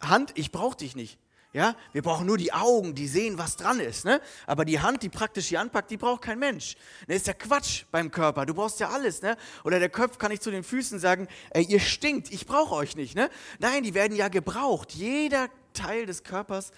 [0.00, 1.18] Hand, ich brauche dich nicht.
[1.52, 4.04] Ja, wir brauchen nur die Augen, die sehen, was dran ist.
[4.04, 4.20] Ne?
[4.46, 6.76] Aber die Hand, die praktisch hier anpackt, die braucht kein Mensch.
[7.08, 8.46] Das ist ja Quatsch beim Körper.
[8.46, 9.20] Du brauchst ja alles.
[9.20, 9.36] Ne?
[9.64, 12.94] Oder der Kopf kann nicht zu den Füßen sagen, ey, ihr stinkt, ich brauche euch
[12.94, 13.16] nicht.
[13.16, 13.28] Ne?
[13.58, 14.92] Nein, die werden ja gebraucht.
[14.92, 16.70] Jeder Teil des Körpers,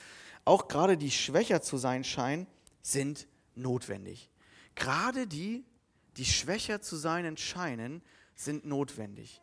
[0.47, 2.47] auch gerade die schwächer zu sein scheinen,
[2.81, 4.31] sind notwendig.
[4.75, 5.65] Gerade die,
[6.17, 8.03] die schwächer zu sein scheinen,
[8.35, 9.41] sind notwendig.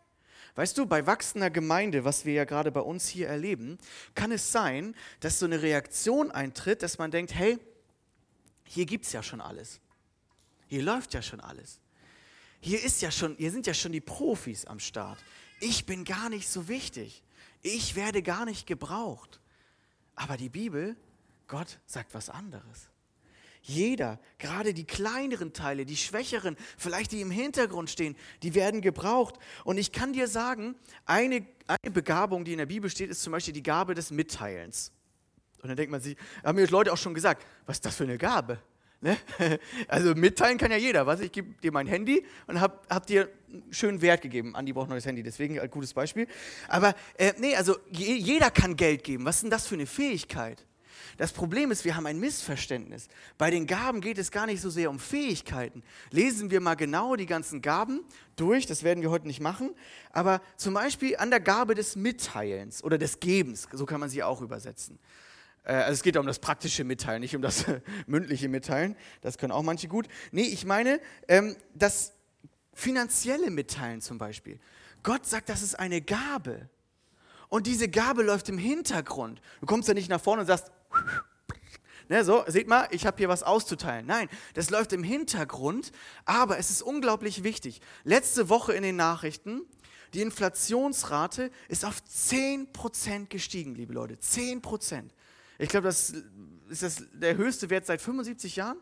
[0.55, 3.77] Weißt du, bei wachsender Gemeinde, was wir ja gerade bei uns hier erleben,
[4.15, 7.59] kann es sein, dass so eine Reaktion eintritt, dass man denkt, hey,
[8.65, 9.79] hier gibt es ja schon alles.
[10.67, 11.79] Hier läuft ja schon alles.
[12.61, 15.23] Hier ist ja schon, hier sind ja schon die Profis am Start.
[15.59, 17.23] Ich bin gar nicht so wichtig.
[17.61, 19.39] Ich werde gar nicht gebraucht.
[20.15, 20.95] Aber die Bibel,
[21.47, 22.89] Gott sagt was anderes.
[23.61, 29.35] Jeder, gerade die kleineren Teile, die schwächeren, vielleicht die im Hintergrund stehen, die werden gebraucht.
[29.63, 33.31] Und ich kann dir sagen, eine, eine Begabung, die in der Bibel steht, ist zum
[33.31, 34.91] Beispiel die Gabe des Mitteilens.
[35.61, 38.05] Und dann denkt man sich, haben mir Leute auch schon gesagt, was ist das für
[38.05, 38.59] eine Gabe?
[39.01, 39.17] Ne?
[39.87, 41.05] Also mitteilen kann ja jeder.
[41.05, 41.19] Was?
[41.19, 44.55] Ich gebe dir mein Handy und habe hab dir einen schönen Wert gegeben.
[44.55, 46.27] Andi braucht ein neues Handy, deswegen ein gutes Beispiel.
[46.67, 49.25] Aber äh, nee, also jeder kann Geld geben.
[49.25, 50.65] Was ist denn das für eine Fähigkeit?
[51.17, 53.07] Das Problem ist, wir haben ein Missverständnis.
[53.37, 55.83] Bei den Gaben geht es gar nicht so sehr um Fähigkeiten.
[56.11, 58.01] Lesen wir mal genau die ganzen Gaben
[58.35, 59.71] durch, das werden wir heute nicht machen,
[60.11, 64.23] aber zum Beispiel an der Gabe des Mitteilens oder des Gebens, so kann man sie
[64.23, 64.99] auch übersetzen.
[65.63, 67.65] Äh, also es geht um das praktische Mitteilen, nicht um das
[68.07, 68.95] mündliche Mitteilen.
[69.21, 70.07] Das können auch manche gut.
[70.31, 72.13] Nee, ich meine ähm, das
[72.73, 74.59] finanzielle Mitteilen zum Beispiel.
[75.03, 76.69] Gott sagt, das ist eine Gabe.
[77.49, 79.41] Und diese Gabe läuft im Hintergrund.
[79.59, 80.71] Du kommst ja nicht nach vorne und sagst,
[82.09, 84.07] Ne, so, seht mal, ich habe hier was auszuteilen.
[84.07, 85.91] Nein, das läuft im Hintergrund,
[86.25, 87.81] aber es ist unglaublich wichtig.
[88.03, 89.61] Letzte Woche in den Nachrichten,
[90.15, 94.15] die Inflationsrate ist auf 10% gestiegen, liebe Leute.
[94.15, 95.09] 10%.
[95.59, 96.13] Ich glaube, das
[96.69, 98.79] ist das der höchste Wert seit 75 Jahren.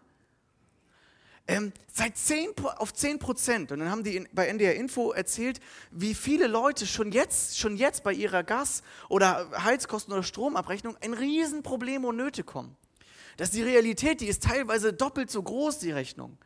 [1.49, 3.71] Ähm, seit 10, auf 10 Prozent.
[3.71, 7.77] Und dann haben die in, bei NDR Info erzählt, wie viele Leute schon jetzt, schon
[7.77, 12.75] jetzt bei ihrer Gas- oder Heizkosten- oder Stromabrechnung ein Riesenproblem und Nöte kommen.
[13.37, 16.37] Das ist die Realität, die ist teilweise doppelt so groß, die Rechnung.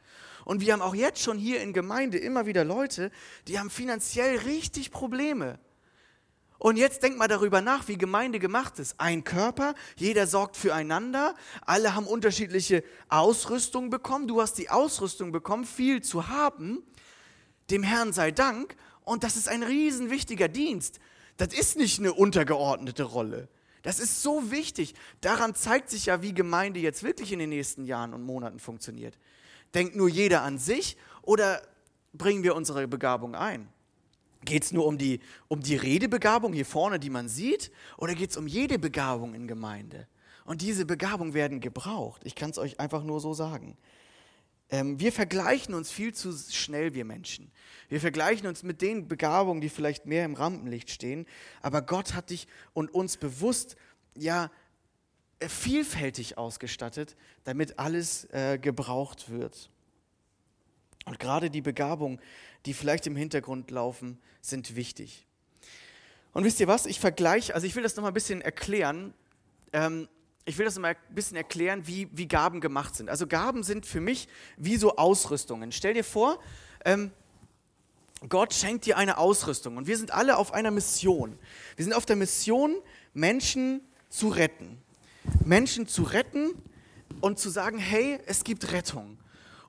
[0.46, 3.12] Und wir haben auch jetzt schon hier in Gemeinde immer wieder Leute,
[3.48, 5.58] die haben finanziell richtig Probleme.
[6.62, 9.00] Und jetzt denk mal darüber nach, wie Gemeinde gemacht ist.
[9.00, 11.34] Ein Körper, jeder sorgt füreinander,
[11.66, 14.28] alle haben unterschiedliche Ausrüstung bekommen.
[14.28, 16.84] Du hast die Ausrüstung bekommen, viel zu haben.
[17.72, 18.76] Dem Herrn sei Dank.
[19.04, 21.00] Und das ist ein riesen wichtiger Dienst.
[21.38, 23.50] Das ist nicht eine untergeordnete Rolle.
[23.82, 24.94] Das ist so wichtig.
[25.22, 29.18] Daran zeigt sich ja, wie Gemeinde jetzt wirklich in den nächsten Jahren und Monaten funktioniert.
[29.74, 31.60] Denkt nur jeder an sich oder
[32.14, 33.68] bringen wir unsere Begabung ein?
[34.44, 38.32] Geht es nur um die, um die Redebegabung hier vorne, die man sieht, oder geht
[38.32, 40.08] es um jede Begabung in Gemeinde?
[40.46, 42.22] Und diese Begabungen werden gebraucht.
[42.26, 43.78] Ich kann es euch einfach nur so sagen.
[44.72, 47.52] Ähm, wir vergleichen uns viel zu schnell, wir Menschen.
[47.90, 51.28] Wir vergleichen uns mit den Begabungen, die vielleicht mehr im Rampenlicht stehen.
[51.62, 53.76] Aber Gott hat dich und uns bewusst,
[54.16, 54.50] ja,
[55.40, 59.70] äh, vielfältig ausgestattet, damit alles äh, gebraucht wird.
[61.06, 62.20] Und gerade die Begabung,
[62.66, 65.26] die vielleicht im Hintergrund laufen, sind wichtig.
[66.34, 66.86] Und wisst ihr was?
[66.86, 69.14] Ich vergleiche, also ich will das nochmal ein bisschen erklären.
[69.74, 70.08] Ähm,
[70.46, 73.10] ich will das nochmal ein bisschen erklären, wie, wie Gaben gemacht sind.
[73.10, 75.72] Also Gaben sind für mich wie so Ausrüstungen.
[75.72, 76.40] Stell dir vor,
[76.86, 77.12] ähm,
[78.30, 81.38] Gott schenkt dir eine Ausrüstung und wir sind alle auf einer Mission.
[81.76, 82.76] Wir sind auf der Mission,
[83.14, 84.82] Menschen zu retten.
[85.44, 86.54] Menschen zu retten
[87.20, 89.18] und zu sagen, hey, es gibt Rettung.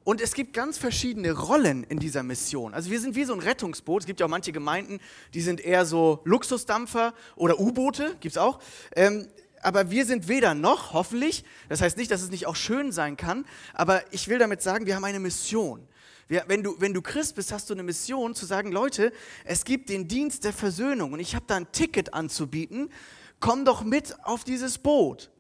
[0.04, 2.74] Und es gibt ganz verschiedene Rollen in dieser Mission.
[2.74, 4.02] Also wir sind wie so ein Rettungsboot.
[4.02, 4.98] Es gibt ja auch manche Gemeinden,
[5.32, 8.60] die sind eher so Luxusdampfer oder U-Boote, gibt es auch.
[8.96, 9.28] Ähm,
[9.62, 11.44] aber wir sind weder noch, hoffentlich.
[11.68, 13.46] Das heißt nicht, dass es nicht auch schön sein kann.
[13.74, 15.86] Aber ich will damit sagen, wir haben eine Mission.
[16.26, 19.12] Wir, wenn, du, wenn du Christ bist, hast du eine Mission zu sagen, Leute,
[19.44, 22.90] es gibt den Dienst der Versöhnung und ich habe da ein Ticket anzubieten.
[23.38, 25.30] Komm doch mit auf dieses Boot.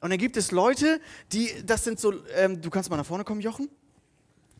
[0.00, 1.00] Und dann gibt es Leute,
[1.32, 3.68] die, das sind so, ähm, du kannst mal nach vorne kommen, Jochen.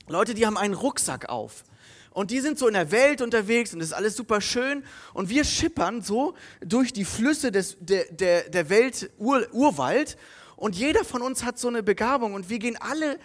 [0.09, 1.65] Leute, die haben einen Rucksack auf.
[2.11, 4.85] Und die sind so in der Welt unterwegs und das ist alles super schön.
[5.15, 10.17] Und wir schippern so durch die Flüsse des, der, der, der Welt Ur, Urwald.
[10.57, 13.19] Und jeder von uns hat so eine Begabung und wir gehen alle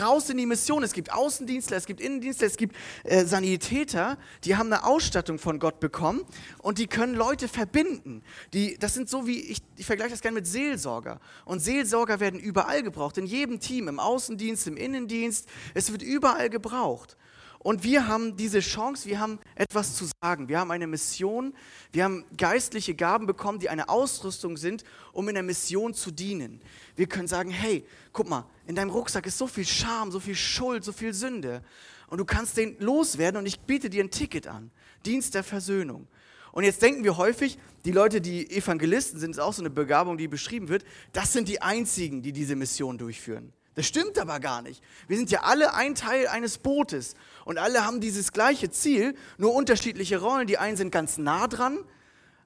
[0.00, 0.82] raus in die Mission.
[0.82, 5.58] Es gibt Außendienstler, es gibt Innendienstler, es gibt äh, Sanitäter, die haben eine Ausstattung von
[5.58, 6.22] Gott bekommen
[6.58, 8.22] und die können Leute verbinden.
[8.52, 11.20] Die, das sind so wie, ich, ich vergleiche das gerne mit Seelsorger.
[11.44, 15.48] Und Seelsorger werden überall gebraucht, in jedem Team, im Außendienst, im Innendienst.
[15.74, 17.16] Es wird überall gebraucht.
[17.62, 21.54] Und wir haben diese Chance, wir haben etwas zu sagen, wir haben eine Mission,
[21.92, 26.60] wir haben geistliche Gaben bekommen, die eine Ausrüstung sind, um in der Mission zu dienen.
[26.96, 30.34] Wir können sagen, hey, guck mal, in deinem Rucksack ist so viel Scham, so viel
[30.34, 31.62] Schuld, so viel Sünde.
[32.08, 34.72] Und du kannst den loswerden und ich biete dir ein Ticket an.
[35.06, 36.08] Dienst der Versöhnung.
[36.50, 40.18] Und jetzt denken wir häufig, die Leute, die Evangelisten sind, ist auch so eine Begabung,
[40.18, 43.52] die beschrieben wird, das sind die einzigen, die diese Mission durchführen.
[43.74, 44.82] Das stimmt aber gar nicht.
[45.08, 49.54] Wir sind ja alle ein Teil eines Bootes und alle haben dieses gleiche Ziel, nur
[49.54, 50.46] unterschiedliche Rollen.
[50.46, 51.78] Die einen sind ganz nah dran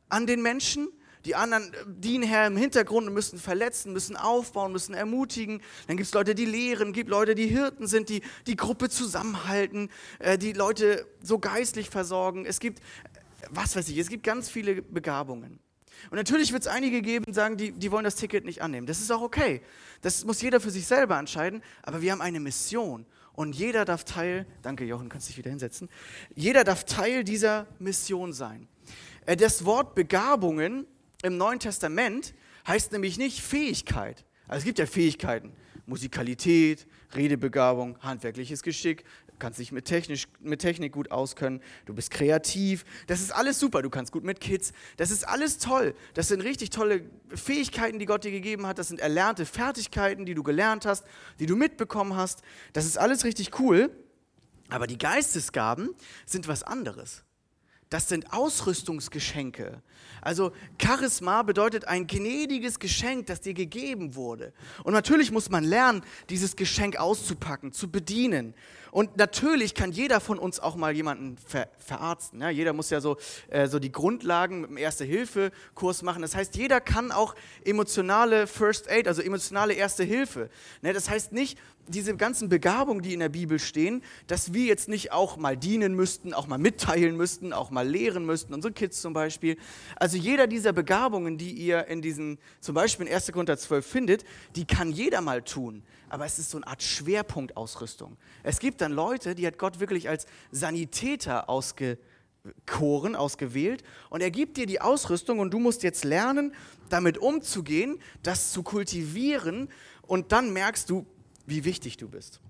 [0.08, 0.88] an den Menschen,
[1.24, 5.60] die anderen dienen her im Hintergrund und müssen verletzen, müssen aufbauen, müssen ermutigen.
[5.88, 9.90] Dann gibt es Leute, die lehren, gibt Leute, die Hirten sind, die die Gruppe zusammenhalten,
[10.20, 12.46] äh, die Leute so geistlich versorgen.
[12.46, 12.80] Es gibt,
[13.50, 15.58] was weiß ich, es gibt ganz viele Begabungen.
[16.10, 18.86] Und natürlich wird es einige geben, sagen, die, die wollen das Ticket nicht annehmen.
[18.86, 19.62] Das ist auch okay.
[20.02, 21.62] Das muss jeder für sich selber entscheiden.
[21.82, 23.06] Aber wir haben eine Mission.
[23.36, 25.88] Und jeder darf Teil, danke Jochen, kannst dich wieder hinsetzen.
[26.34, 28.66] Jeder darf Teil dieser Mission sein.
[29.26, 30.86] Äh, das Wort Begabungen
[31.22, 32.34] im Neuen Testament
[32.66, 34.24] heißt nämlich nicht Fähigkeit.
[34.48, 35.52] Also es gibt ja Fähigkeiten.
[35.86, 39.04] Musikalität, Redebegabung, handwerkliches Geschick,
[39.38, 43.82] kannst dich mit, technisch, mit Technik gut auskennen, du bist kreativ, das ist alles super,
[43.82, 45.94] du kannst gut mit Kids, das ist alles toll.
[46.14, 50.34] Das sind richtig tolle Fähigkeiten, die Gott dir gegeben hat, das sind erlernte Fertigkeiten, die
[50.34, 51.04] du gelernt hast,
[51.38, 53.90] die du mitbekommen hast, das ist alles richtig cool,
[54.68, 55.90] aber die Geistesgaben
[56.24, 57.24] sind was anderes.
[57.88, 59.80] Das sind Ausrüstungsgeschenke.
[60.20, 60.50] Also
[60.82, 64.52] Charisma bedeutet ein gnädiges Geschenk, das dir gegeben wurde.
[64.82, 68.54] Und natürlich muss man lernen, dieses Geschenk auszupacken, zu bedienen.
[68.96, 72.40] Und natürlich kann jeder von uns auch mal jemanden ver verarzten.
[72.40, 72.48] Ja?
[72.48, 73.18] Jeder muss ja so,
[73.50, 76.22] äh, so die Grundlagen mit dem Erste-Hilfe-Kurs machen.
[76.22, 80.48] Das heißt, jeder kann auch emotionale First Aid, also emotionale Erste Hilfe.
[80.80, 80.94] Ne?
[80.94, 85.12] Das heißt nicht, diese ganzen Begabungen, die in der Bibel stehen, dass wir jetzt nicht
[85.12, 89.12] auch mal dienen müssten, auch mal mitteilen müssten, auch mal lehren müssten, unsere Kids zum
[89.12, 89.58] Beispiel.
[89.96, 93.30] Also jeder dieser Begabungen, die ihr in diesen, zum Beispiel in 1.
[93.30, 94.24] Korinther 12 findet,
[94.56, 95.82] die kann jeder mal tun.
[96.08, 98.16] Aber es ist so eine Art Schwerpunktausrüstung.
[98.42, 104.56] Es gibt dann Leute, die hat Gott wirklich als Sanitäter ausgekoren, ausgewählt und er gibt
[104.56, 106.54] dir die Ausrüstung und du musst jetzt lernen,
[106.88, 109.68] damit umzugehen, das zu kultivieren
[110.02, 111.06] und dann merkst du,
[111.46, 112.40] wie wichtig du bist.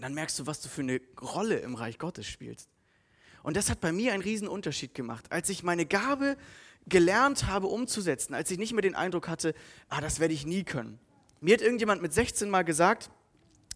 [0.00, 2.68] Dann merkst du, was du für eine Rolle im Reich Gottes spielst.
[3.42, 5.30] Und das hat bei mir einen riesen Unterschied gemacht.
[5.30, 6.36] Als ich meine Gabe
[6.86, 9.54] gelernt habe umzusetzen, als ich nicht mehr den Eindruck hatte,
[9.88, 10.98] ah, das werde ich nie können.
[11.42, 13.10] Mir hat irgendjemand mit 16 mal gesagt,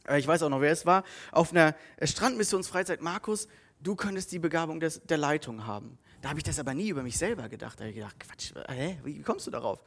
[0.09, 1.03] äh, ich weiß auch noch, wer es war,
[1.33, 3.49] auf einer Strandmissionsfreizeit, Markus,
[3.81, 5.99] du könntest die Begabung des, der Leitung haben.
[6.23, 7.81] Da habe ich das aber nie über mich selber gedacht.
[7.81, 9.81] Da habe ich gedacht, Quatsch, hä, wie kommst du darauf?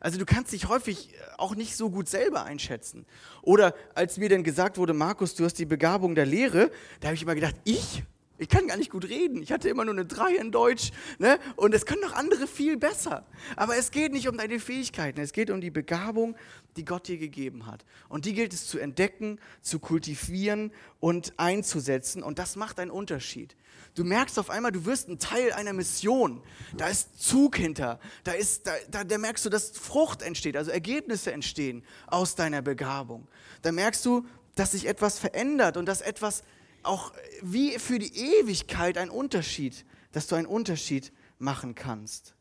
[0.00, 3.06] Also du kannst dich häufig äh, auch nicht so gut selber einschätzen.
[3.40, 7.14] Oder als mir dann gesagt wurde, Markus, du hast die Begabung der Lehre, da habe
[7.14, 8.02] ich immer gedacht, ich?
[8.42, 9.40] Ich kann gar nicht gut reden.
[9.40, 10.90] Ich hatte immer nur eine 3 in Deutsch.
[11.20, 11.38] Ne?
[11.54, 13.24] Und es können doch andere viel besser.
[13.54, 15.20] Aber es geht nicht um deine Fähigkeiten.
[15.20, 16.34] Es geht um die Begabung,
[16.76, 17.84] die Gott dir gegeben hat.
[18.08, 22.24] Und die gilt es zu entdecken, zu kultivieren und einzusetzen.
[22.24, 23.54] Und das macht einen Unterschied.
[23.94, 26.42] Du merkst auf einmal, du wirst ein Teil einer Mission.
[26.76, 28.00] Da ist Zug hinter.
[28.24, 32.60] Da, ist, da, da, da merkst du, dass Frucht entsteht, also Ergebnisse entstehen aus deiner
[32.60, 33.28] Begabung.
[33.62, 34.26] Da merkst du,
[34.56, 36.42] dass sich etwas verändert und dass etwas
[36.82, 42.34] auch wie für die Ewigkeit ein Unterschied, dass du einen Unterschied machen kannst.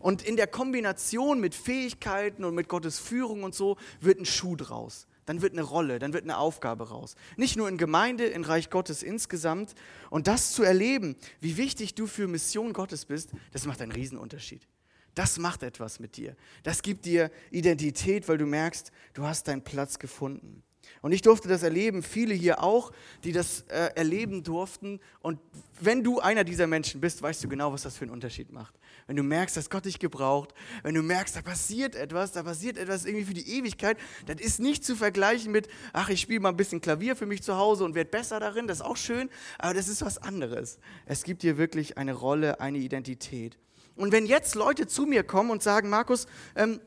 [0.00, 4.56] Und in der Kombination mit Fähigkeiten und mit Gottes Führung und so wird ein Schuh
[4.56, 5.06] draus.
[5.26, 7.14] Dann wird eine Rolle, dann wird eine Aufgabe raus.
[7.36, 9.74] Nicht nur in Gemeinde, in Reich Gottes insgesamt.
[10.08, 14.66] Und das zu erleben, wie wichtig du für Mission Gottes bist, das macht einen Riesenunterschied.
[15.14, 16.36] Das macht etwas mit dir.
[16.62, 20.62] Das gibt dir Identität, weil du merkst, du hast deinen Platz gefunden.
[21.02, 22.92] Und ich durfte das erleben, viele hier auch,
[23.24, 25.00] die das äh, erleben durften.
[25.20, 25.38] Und
[25.80, 28.74] wenn du einer dieser Menschen bist, weißt du genau, was das für einen Unterschied macht.
[29.06, 32.76] Wenn du merkst, dass Gott dich gebraucht, wenn du merkst, da passiert etwas, da passiert
[32.76, 33.96] etwas irgendwie für die Ewigkeit,
[34.26, 37.42] das ist nicht zu vergleichen mit, ach, ich spiele mal ein bisschen Klavier für mich
[37.42, 40.78] zu Hause und werde besser darin, das ist auch schön, aber das ist was anderes.
[41.06, 43.56] Es gibt dir wirklich eine Rolle, eine Identität.
[43.96, 46.80] Und wenn jetzt Leute zu mir kommen und sagen, Markus, ähm,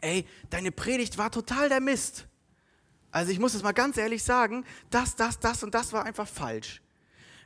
[0.00, 2.26] ey, deine Predigt war total der Mist
[3.16, 6.28] also ich muss es mal ganz ehrlich sagen, das, das, das und das war einfach
[6.28, 6.82] falsch.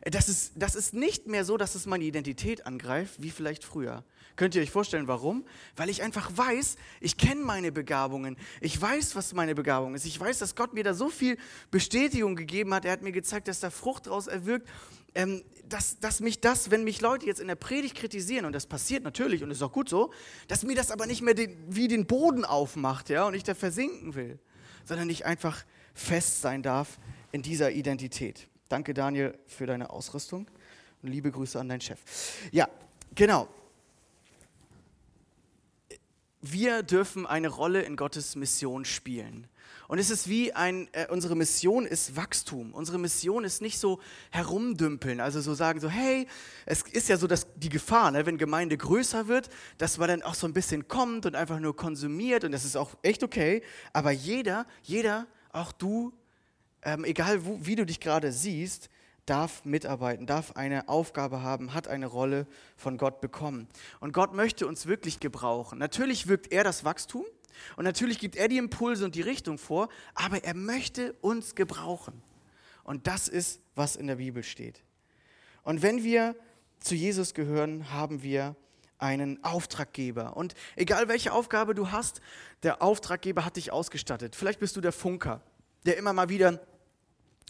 [0.03, 4.03] Das ist, das ist nicht mehr so, dass es meine Identität angreift, wie vielleicht früher.
[4.35, 5.45] Könnt ihr euch vorstellen, warum?
[5.77, 8.37] Weil ich einfach weiß, ich kenne meine Begabungen.
[8.61, 10.07] Ich weiß, was meine Begabung ist.
[10.07, 11.39] Ich weiß, dass Gott mir da so viel
[11.71, 12.85] Bestätigung gegeben hat.
[12.85, 14.69] Er hat mir gezeigt, dass da Frucht daraus erwirkt.
[15.15, 18.67] Ähm, dass, dass mich das, wenn mich Leute jetzt in der Predigt kritisieren, und das
[18.67, 20.13] passiert natürlich und ist auch gut so,
[20.49, 23.55] dass mir das aber nicht mehr den, wie den Boden aufmacht ja, und ich da
[23.55, 24.41] versinken will
[24.85, 25.65] sondern ich einfach
[25.95, 26.99] fest sein darf
[27.33, 28.49] in dieser Identität.
[28.69, 30.47] Danke, Daniel, für deine Ausrüstung
[31.03, 32.01] und liebe Grüße an deinen Chef.
[32.53, 32.69] Ja,
[33.15, 33.49] genau.
[36.41, 39.47] Wir dürfen eine Rolle in Gottes Mission spielen.
[39.89, 42.73] Und es ist wie ein, äh, unsere Mission ist Wachstum.
[42.73, 44.01] Unsere Mission ist nicht so
[44.31, 46.29] herumdümpeln, also so sagen so, hey,
[46.65, 50.23] es ist ja so dass die Gefahr, ne, wenn Gemeinde größer wird, dass man dann
[50.23, 53.63] auch so ein bisschen kommt und einfach nur konsumiert und das ist auch echt okay.
[53.93, 56.13] Aber jeder, jeder, auch du,
[56.83, 58.89] ähm, egal wo, wie du dich gerade siehst,
[59.31, 63.69] darf mitarbeiten, darf eine Aufgabe haben, hat eine Rolle von Gott bekommen.
[64.01, 65.79] Und Gott möchte uns wirklich gebrauchen.
[65.79, 67.25] Natürlich wirkt er das Wachstum,
[67.77, 72.23] und natürlich gibt er die Impulse und die Richtung vor, aber er möchte uns gebrauchen.
[72.85, 74.83] Und das ist, was in der Bibel steht.
[75.63, 76.35] Und wenn wir
[76.81, 78.57] zu Jesus gehören, haben wir
[78.99, 80.37] einen Auftraggeber.
[80.37, 82.21] Und egal welche Aufgabe du hast,
[82.63, 84.37] der Auftraggeber hat dich ausgestattet.
[84.37, 85.43] Vielleicht bist du der Funker,
[85.87, 86.61] der immer mal wieder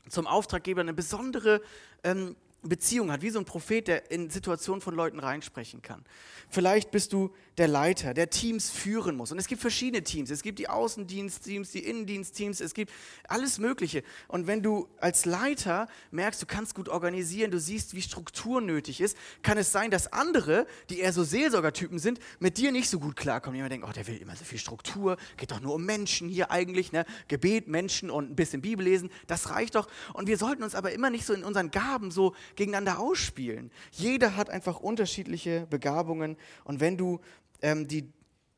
[0.09, 1.61] zum Auftraggeber eine besondere
[2.05, 6.05] ähm, Beziehung hat, wie so ein Prophet, der in Situationen von Leuten reinsprechen kann.
[6.49, 9.33] Vielleicht bist du der Leiter, der Teams führen muss.
[9.33, 10.31] Und es gibt verschiedene Teams.
[10.31, 12.91] Es gibt die Außendienstteams, die Innendienstteams, es gibt
[13.29, 14.03] alles Mögliche.
[14.29, 19.01] Und wenn du als Leiter merkst, du kannst gut organisieren, du siehst, wie Struktur nötig
[19.01, 22.99] ist, kann es sein, dass andere, die eher so Seelsorgertypen sind, mit dir nicht so
[22.99, 23.57] gut klarkommen.
[23.57, 26.51] Jemand denkt, oh, der will immer so viel Struktur, geht doch nur um Menschen hier
[26.51, 27.05] eigentlich, ne?
[27.29, 29.87] Gebet, Menschen und ein bisschen Bibel lesen, das reicht doch.
[30.15, 33.71] Und wir sollten uns aber immer nicht so in unseren Gaben so gegeneinander ausspielen.
[33.93, 37.21] Jeder hat einfach unterschiedliche Begabungen und wenn du
[37.63, 38.13] ähm, die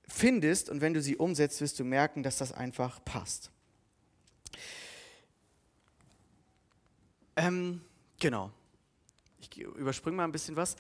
[0.06, 3.50] findest und wenn du sie umsetzt, wirst du merken, dass das einfach passt.
[7.36, 7.80] Ähm,
[8.20, 8.50] genau.
[9.40, 10.76] Ich überspringe mal ein bisschen was.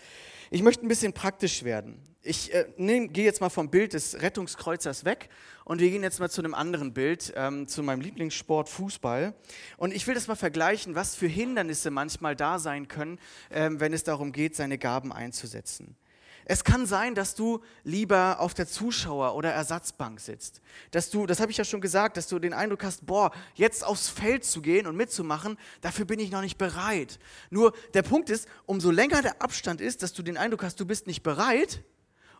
[0.50, 2.00] Ich möchte ein bisschen praktisch werden.
[2.24, 2.66] Ich äh,
[3.08, 5.28] gehe jetzt mal vom Bild des Rettungskreuzers weg
[5.64, 9.34] und wir gehen jetzt mal zu einem anderen Bild, ähm, zu meinem Lieblingssport Fußball.
[9.76, 13.18] Und ich will das mal vergleichen, was für Hindernisse manchmal da sein können,
[13.50, 15.96] ähm, wenn es darum geht, seine Gaben einzusetzen.
[16.44, 20.60] Es kann sein, dass du lieber auf der Zuschauer- oder Ersatzbank sitzt.
[20.92, 23.84] Dass du, das habe ich ja schon gesagt, dass du den Eindruck hast, boah, jetzt
[23.84, 27.18] aufs Feld zu gehen und mitzumachen, dafür bin ich noch nicht bereit.
[27.50, 30.86] Nur der Punkt ist, umso länger der Abstand ist, dass du den Eindruck hast, du
[30.86, 31.82] bist nicht bereit,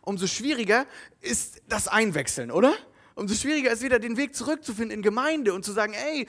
[0.03, 0.85] umso schwieriger
[1.21, 2.73] ist das Einwechseln, oder?
[3.15, 6.27] Umso schwieriger ist wieder den Weg zurückzufinden in Gemeinde und zu sagen, ey,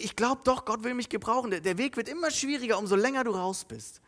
[0.00, 1.50] ich glaube doch, Gott will mich gebrauchen.
[1.50, 4.02] Der Weg wird immer schwieriger, umso länger du raus bist.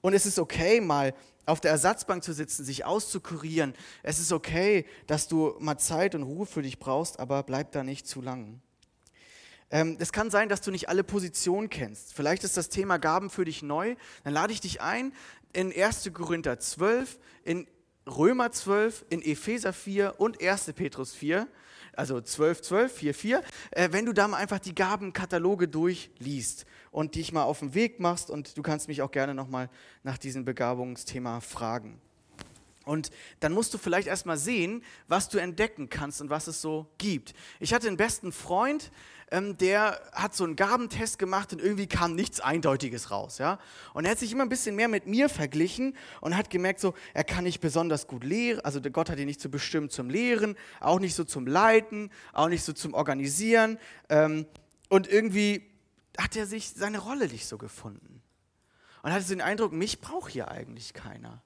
[0.00, 3.74] Und es ist okay, mal auf der Ersatzbank zu sitzen, sich auszukurieren.
[4.02, 7.82] Es ist okay, dass du mal Zeit und Ruhe für dich brauchst, aber bleib da
[7.82, 8.60] nicht zu lang.
[9.70, 12.14] Ähm, es kann sein, dass du nicht alle Positionen kennst.
[12.14, 13.96] Vielleicht ist das Thema Gaben für dich neu.
[14.22, 15.12] Dann lade ich dich ein
[15.52, 16.10] in 1.
[16.12, 17.66] Korinther 12, in
[18.06, 20.72] Römer 12, in Epheser 4 und 1.
[20.74, 21.48] Petrus 4
[21.96, 27.14] also 12, 12, 4, 4, äh, wenn du da mal einfach die Gabenkataloge durchliest und
[27.14, 29.70] dich mal auf den Weg machst und du kannst mich auch gerne nochmal
[30.02, 32.00] nach diesem Begabungsthema fragen.
[32.86, 33.10] Und
[33.40, 37.34] dann musst du vielleicht erstmal sehen, was du entdecken kannst und was es so gibt.
[37.58, 38.92] Ich hatte einen besten Freund,
[39.32, 43.38] ähm, der hat so einen Gabentest gemacht und irgendwie kam nichts Eindeutiges raus.
[43.38, 43.58] Ja?
[43.92, 46.94] Und er hat sich immer ein bisschen mehr mit mir verglichen und hat gemerkt, so,
[47.12, 50.54] er kann nicht besonders gut lehren, also Gott hat ihn nicht so bestimmt zum Lehren,
[50.78, 53.80] auch nicht so zum Leiten, auch nicht so zum Organisieren.
[54.08, 54.46] Ähm,
[54.90, 55.68] und irgendwie
[56.16, 58.22] hat er sich seine Rolle nicht so gefunden.
[59.02, 61.42] Und hatte so den Eindruck, mich braucht hier eigentlich keiner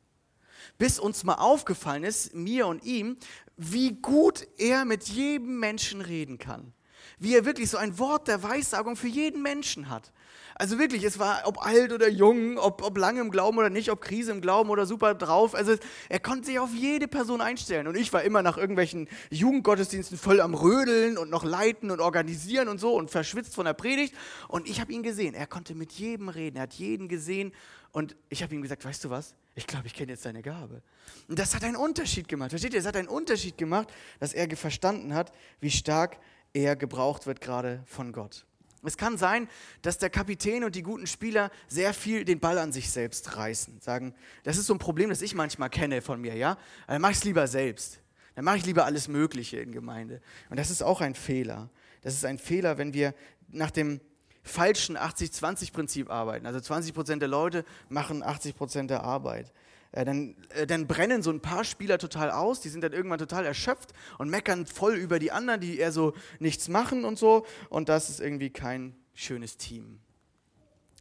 [0.79, 3.17] bis uns mal aufgefallen ist, mir und ihm,
[3.57, 6.73] wie gut er mit jedem Menschen reden kann.
[7.19, 10.13] Wie er wirklich so ein Wort der Weissagung für jeden Menschen hat.
[10.61, 13.91] Also wirklich, es war, ob alt oder jung, ob, ob lange im Glauben oder nicht,
[13.91, 15.55] ob Krise im Glauben oder super drauf.
[15.55, 15.75] Also
[16.11, 17.87] er konnte sich auf jede Person einstellen.
[17.87, 22.69] Und ich war immer nach irgendwelchen Jugendgottesdiensten voll am Rödeln und noch leiten und organisieren
[22.69, 24.15] und so und verschwitzt von der Predigt.
[24.49, 25.33] Und ich habe ihn gesehen.
[25.33, 26.57] Er konnte mit jedem reden.
[26.57, 27.53] Er hat jeden gesehen.
[27.93, 29.35] Und ich habe ihm gesagt, weißt du was?
[29.61, 30.81] Ich glaube, ich kenne jetzt deine Gabe.
[31.29, 32.49] Und das hat einen Unterschied gemacht.
[32.49, 32.81] Versteht ihr?
[32.81, 36.19] Es hat einen Unterschied gemacht, dass er verstanden hat, wie stark
[36.55, 38.47] er gebraucht wird gerade von Gott.
[38.83, 39.49] Es kann sein,
[39.83, 43.83] dass der Kapitän und die guten Spieler sehr viel den Ball an sich selbst reißen.
[43.83, 46.57] Sagen, das ist so ein Problem, das ich manchmal kenne von mir, ja?
[46.87, 48.01] Dann mache ich es lieber selbst.
[48.37, 50.23] Dann mache ich lieber alles Mögliche in Gemeinde.
[50.49, 51.69] Und das ist auch ein Fehler.
[52.01, 53.15] Das ist ein Fehler, wenn wir
[53.49, 54.01] nach dem
[54.43, 56.47] falschen 80-20-Prinzip arbeiten.
[56.47, 59.53] Also 20 Prozent der Leute machen 80 Prozent der Arbeit.
[59.93, 63.19] Äh, dann, äh, dann brennen so ein paar Spieler total aus, die sind dann irgendwann
[63.19, 67.45] total erschöpft und meckern voll über die anderen, die eher so nichts machen und so.
[67.69, 70.01] Und das ist irgendwie kein schönes Team.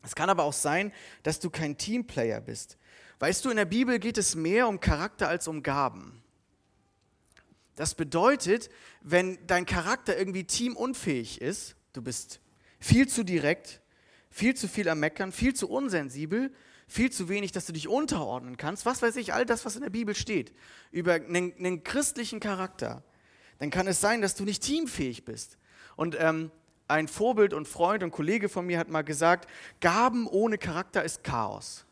[0.04, 0.92] Es kann aber auch sein,
[1.24, 2.78] dass du kein Teamplayer bist.
[3.20, 6.24] Weißt du, in der Bibel geht es mehr um Charakter als um Gaben.
[7.76, 8.70] Das bedeutet,
[9.02, 12.40] wenn dein Charakter irgendwie teamunfähig ist, du bist
[12.80, 13.82] viel zu direkt,
[14.30, 16.52] viel zu viel am Meckern, viel zu unsensibel,
[16.88, 18.86] viel zu wenig, dass du dich unterordnen kannst.
[18.86, 20.54] Was weiß ich, all das, was in der Bibel steht,
[20.92, 23.04] über einen, einen christlichen Charakter,
[23.60, 25.58] dann kann es sein, dass du nicht teamfähig bist.
[25.96, 26.52] Und ähm,
[26.88, 29.48] ein Vorbild und Freund und Kollege von mir hat mal gesagt,
[29.80, 31.86] Gaben ohne Charakter ist Chaos.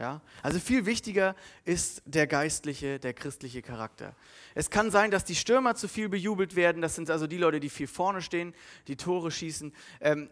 [0.00, 0.22] Ja?
[0.42, 4.16] Also viel wichtiger ist der geistliche, der christliche Charakter.
[4.54, 6.80] Es kann sein, dass die Stürmer zu viel bejubelt werden.
[6.80, 8.54] Das sind also die Leute, die viel vorne stehen,
[8.88, 9.74] die Tore schießen.
[10.00, 10.30] Ähm,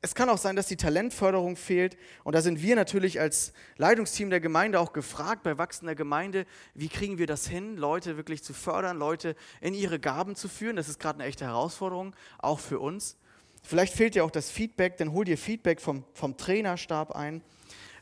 [0.00, 1.98] es kann auch sein, dass die Talentförderung fehlt.
[2.24, 6.88] Und da sind wir natürlich als Leitungsteam der Gemeinde auch gefragt, bei wachsender Gemeinde, wie
[6.88, 10.76] kriegen wir das hin, Leute wirklich zu fördern, Leute in ihre Gaben zu führen.
[10.76, 13.18] Das ist gerade eine echte Herausforderung, auch für uns.
[13.62, 17.42] Vielleicht fehlt dir auch das Feedback, dann hol dir Feedback vom, vom Trainerstab ein.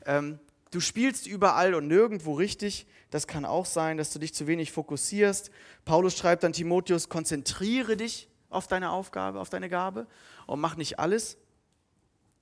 [0.07, 0.39] Ähm,
[0.71, 2.87] du spielst überall und nirgendwo richtig.
[3.11, 5.51] Das kann auch sein, dass du dich zu wenig fokussierst.
[5.85, 10.07] Paulus schreibt an Timotheus, konzentriere dich auf deine Aufgabe, auf deine Gabe
[10.47, 11.39] und mach nicht alles.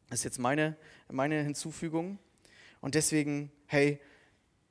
[0.09, 0.77] Das ist jetzt meine,
[1.11, 2.19] meine Hinzufügung.
[2.81, 4.01] Und deswegen, hey,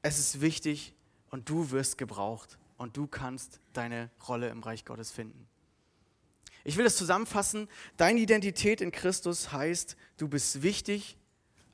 [0.01, 0.93] es ist wichtig
[1.29, 5.47] und du wirst gebraucht und du kannst deine Rolle im Reich Gottes finden.
[6.63, 7.69] Ich will das zusammenfassen.
[7.97, 11.17] Deine Identität in Christus heißt, du bist wichtig,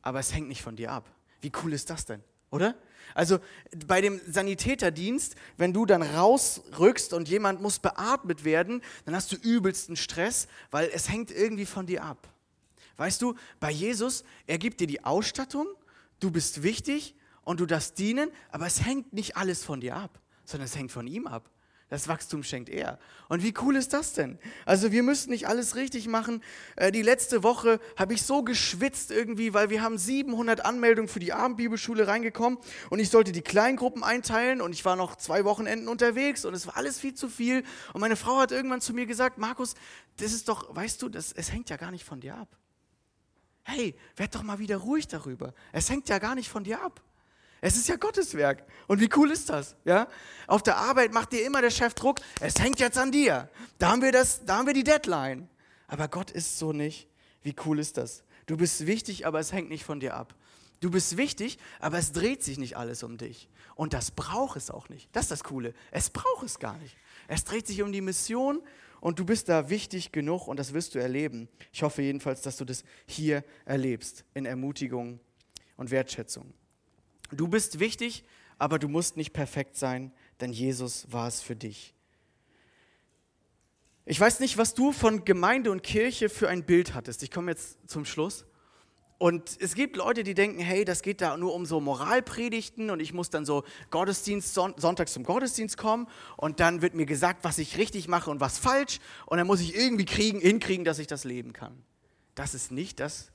[0.02, 1.10] aber es hängt nicht von dir ab.
[1.42, 2.76] Wie cool ist das denn, oder?
[3.14, 3.40] Also
[3.88, 9.36] bei dem Sanitäterdienst, wenn du dann rausrückst und jemand muss beatmet werden, dann hast du
[9.36, 12.30] übelsten Stress, weil es hängt irgendwie von dir ab.
[12.98, 15.68] Weißt du, bei Jesus, er gibt dir die Ausstattung,
[16.20, 20.20] du bist wichtig und du darfst dienen, aber es hängt nicht alles von dir ab,
[20.46, 21.50] sondern es hängt von ihm ab.
[21.92, 23.00] Das Wachstum schenkt er.
[23.28, 24.40] Und wie cool ist das denn?
[24.66, 26.42] Also wir müssen nicht alles richtig machen.
[26.78, 31.20] Äh, die letzte Woche habe ich so geschwitzt irgendwie, weil wir haben 700 Anmeldungen für
[31.20, 35.90] die Abendbibelschule reingekommen und ich sollte die Kleingruppen einteilen und ich war noch zwei Wochenenden
[35.90, 37.66] unterwegs und es war alles viel zu viel.
[37.92, 39.76] Und meine Frau hat irgendwann zu mir gesagt, Markus,
[40.16, 42.58] das ist doch, weißt du, das, es hängt ja gar nicht von dir ab.
[43.64, 45.54] Hey, werd doch mal wieder ruhig darüber.
[45.74, 47.02] Es hängt ja gar nicht von dir ab.
[47.62, 48.64] Es ist ja Gottes Werk.
[48.88, 49.76] Und wie cool ist das?
[49.86, 50.08] Ja?
[50.48, 52.20] Auf der Arbeit macht dir immer der Chef Druck.
[52.40, 53.50] Es hängt jetzt an dir.
[53.78, 55.48] Da haben wir, das, da haben wir die Deadline.
[55.88, 57.08] Aber Gott ist so nicht.
[57.44, 58.24] Wie cool ist das?
[58.48, 60.36] Du bist wichtig, aber es hängt nicht von dir ab.
[60.80, 63.48] Du bist wichtig, aber es dreht sich nicht alles um dich.
[63.76, 65.10] Und das braucht es auch nicht.
[65.12, 65.76] Das ist das Coole.
[65.92, 66.98] Es braucht es gar nicht.
[67.28, 68.64] Es dreht sich um die Mission
[69.00, 71.48] und du bist da wichtig genug und das wirst du erleben.
[71.72, 75.20] Ich hoffe jedenfalls, dass du das hier erlebst, in Ermutigung
[75.78, 76.54] und Wertschätzung.
[77.32, 78.24] Du bist wichtig,
[78.58, 81.96] aber du musst nicht perfekt sein, denn Jesus war es für dich.
[84.06, 87.24] Ich weiß nicht, was du von Gemeinde und Kirche für ein Bild hattest.
[87.24, 88.46] Ich komme jetzt zum Schluss.
[89.20, 93.00] Und es gibt Leute, die denken, hey, das geht da nur um so Moralpredigten und
[93.00, 96.08] ich muss dann so Gottesdienst, sonntags zum Gottesdienst kommen
[96.38, 99.62] und dann wird mir gesagt, was ich richtig mache und was falsch und dann muss
[99.62, 101.84] ich irgendwie kriegen, hinkriegen, dass ich das leben kann.
[102.34, 103.32] Das ist nicht das,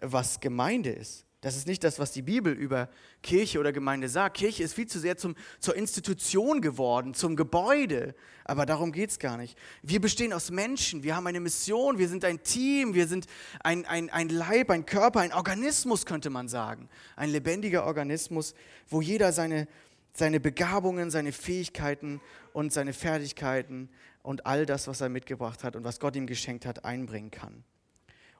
[0.00, 1.24] was Gemeinde ist.
[1.42, 2.90] Das ist nicht das, was die Bibel über
[3.22, 4.36] Kirche oder Gemeinde sagt.
[4.36, 8.14] Kirche ist viel zu sehr zum, zur Institution geworden, zum Gebäude.
[8.44, 9.56] Aber darum geht es gar nicht.
[9.82, 13.26] Wir bestehen aus Menschen, wir haben eine Mission, wir sind ein Team, wir sind
[13.62, 16.90] ein, ein, ein Leib, ein Körper, ein Organismus, könnte man sagen.
[17.16, 18.54] Ein lebendiger Organismus,
[18.88, 19.66] wo jeder seine,
[20.12, 22.20] seine Begabungen, seine Fähigkeiten
[22.52, 23.88] und seine Fertigkeiten
[24.22, 27.64] und all das, was er mitgebracht hat und was Gott ihm geschenkt hat, einbringen kann.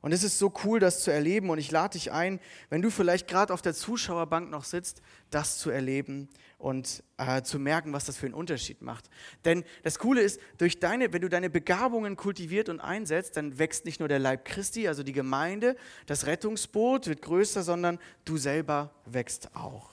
[0.03, 1.51] Und es ist so cool, das zu erleben.
[1.51, 2.40] Und ich lade dich ein,
[2.70, 6.28] wenn du vielleicht gerade auf der Zuschauerbank noch sitzt, das zu erleben
[6.59, 9.11] und äh, zu merken, was das für einen Unterschied macht.
[9.44, 13.84] Denn das Coole ist, durch deine, wenn du deine Begabungen kultiviert und einsetzt, dann wächst
[13.84, 15.76] nicht nur der Leib Christi, also die Gemeinde,
[16.07, 19.90] das Rettungsboot wird größer, sondern du selber wächst auch.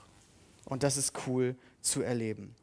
[0.66, 2.54] Und das ist cool zu erleben.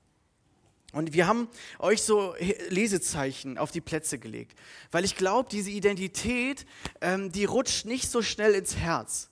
[0.95, 1.49] Und wir haben
[1.81, 2.35] euch so
[2.69, 4.57] Lesezeichen auf die Plätze gelegt,
[4.93, 6.67] weil ich glaube, diese Identität,
[7.01, 9.31] ähm, die rutscht nicht so schnell ins Herz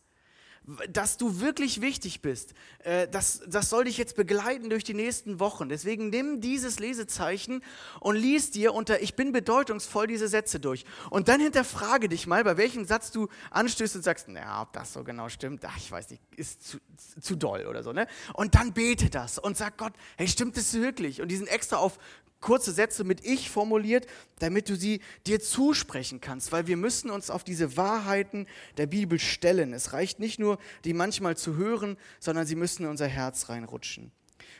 [0.89, 2.55] dass du wirklich wichtig bist,
[2.85, 5.69] äh, das, das soll dich jetzt begleiten durch die nächsten Wochen.
[5.69, 7.63] Deswegen nimm dieses Lesezeichen
[7.99, 10.85] und lies dir unter Ich bin bedeutungsvoll diese Sätze durch.
[11.11, 14.93] Und dann hinterfrage dich mal, bei welchem Satz du anstößt und sagst, naja, ob das
[14.93, 16.79] so genau stimmt, ach, ich weiß nicht, ist zu,
[17.21, 17.93] zu doll oder so.
[17.93, 18.07] Ne?
[18.35, 21.21] Und dann bete das und sag Gott, hey, stimmt das wirklich?
[21.21, 21.99] Und die sind extra auf
[22.43, 24.07] kurze Sätze mit Ich formuliert,
[24.39, 29.19] damit du sie dir zusprechen kannst, weil wir müssen uns auf diese Wahrheiten der Bibel
[29.19, 29.73] stellen.
[29.73, 34.13] Es reicht nicht nur, die manchmal zu hören, sondern sie müssen in unser Herz reinrutschen.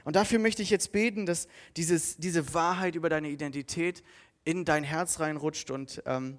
[0.05, 4.03] Und dafür möchte ich jetzt beten, dass dieses, diese Wahrheit über deine Identität
[4.45, 6.39] in dein Herz reinrutscht und ähm,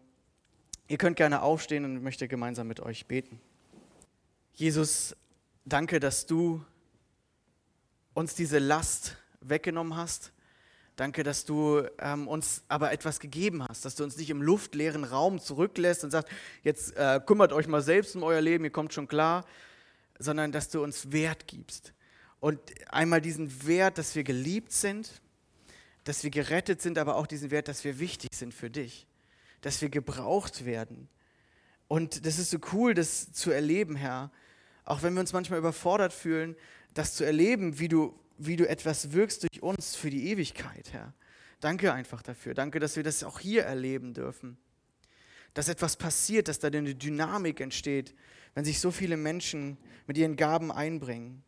[0.88, 3.39] ihr könnt gerne aufstehen und möchte gemeinsam mit euch beten.
[4.54, 5.16] Jesus,
[5.66, 6.64] danke, dass du
[8.14, 10.34] uns diese Last weggenommen hast
[10.96, 15.04] Danke, dass du ähm, uns aber etwas gegeben hast, dass du uns nicht im luftleeren
[15.04, 16.32] Raum zurücklässt und sagst,
[16.62, 19.44] jetzt äh, kümmert euch mal selbst um euer Leben, ihr kommt schon klar,
[20.20, 21.94] sondern dass du uns Wert gibst.
[22.39, 22.60] Und
[22.91, 25.22] einmal diesen Wert, dass wir geliebt sind,
[26.04, 29.08] dass wir gerettet sind, aber auch diesen Wert, dass wir wichtig sind für dich,
[29.62, 31.10] dass wir gebraucht werden.
[31.88, 34.32] Und das ist so cool, das zu erleben, Herr.
[34.86, 36.56] Auch wenn wir uns manchmal überfordert fühlen,
[36.94, 41.13] das zu erleben, wie du wie du etwas wirkst durch uns für die Ewigkeit, Herr.
[41.59, 42.53] Danke einfach dafür.
[42.53, 44.57] Danke, dass wir das auch hier erleben dürfen.
[45.53, 48.13] Dass etwas passiert, dass da eine Dynamik entsteht,
[48.53, 51.43] wenn sich so viele Menschen mit ihren Gaben einbringen.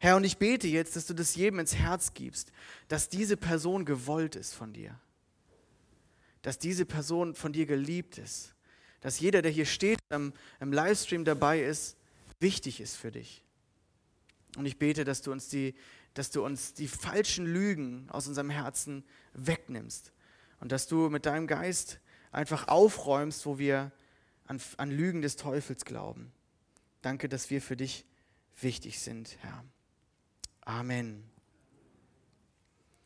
[0.00, 2.52] Herr, und ich bete jetzt, dass du das jedem ins Herz gibst,
[2.88, 4.98] dass diese Person gewollt ist von dir.
[6.42, 8.54] Dass diese Person von dir geliebt ist.
[9.00, 11.96] Dass jeder, der hier steht, im, im Livestream dabei ist,
[12.40, 13.44] wichtig ist für dich.
[14.56, 15.74] Und ich bete, dass du uns die
[16.14, 20.12] dass du uns die falschen Lügen aus unserem Herzen wegnimmst
[20.60, 22.00] und dass du mit deinem Geist
[22.30, 23.92] einfach aufräumst, wo wir
[24.46, 26.32] an, an Lügen des Teufels glauben.
[27.00, 28.04] Danke, dass wir für dich
[28.60, 29.64] wichtig sind, Herr.
[30.60, 31.31] Amen.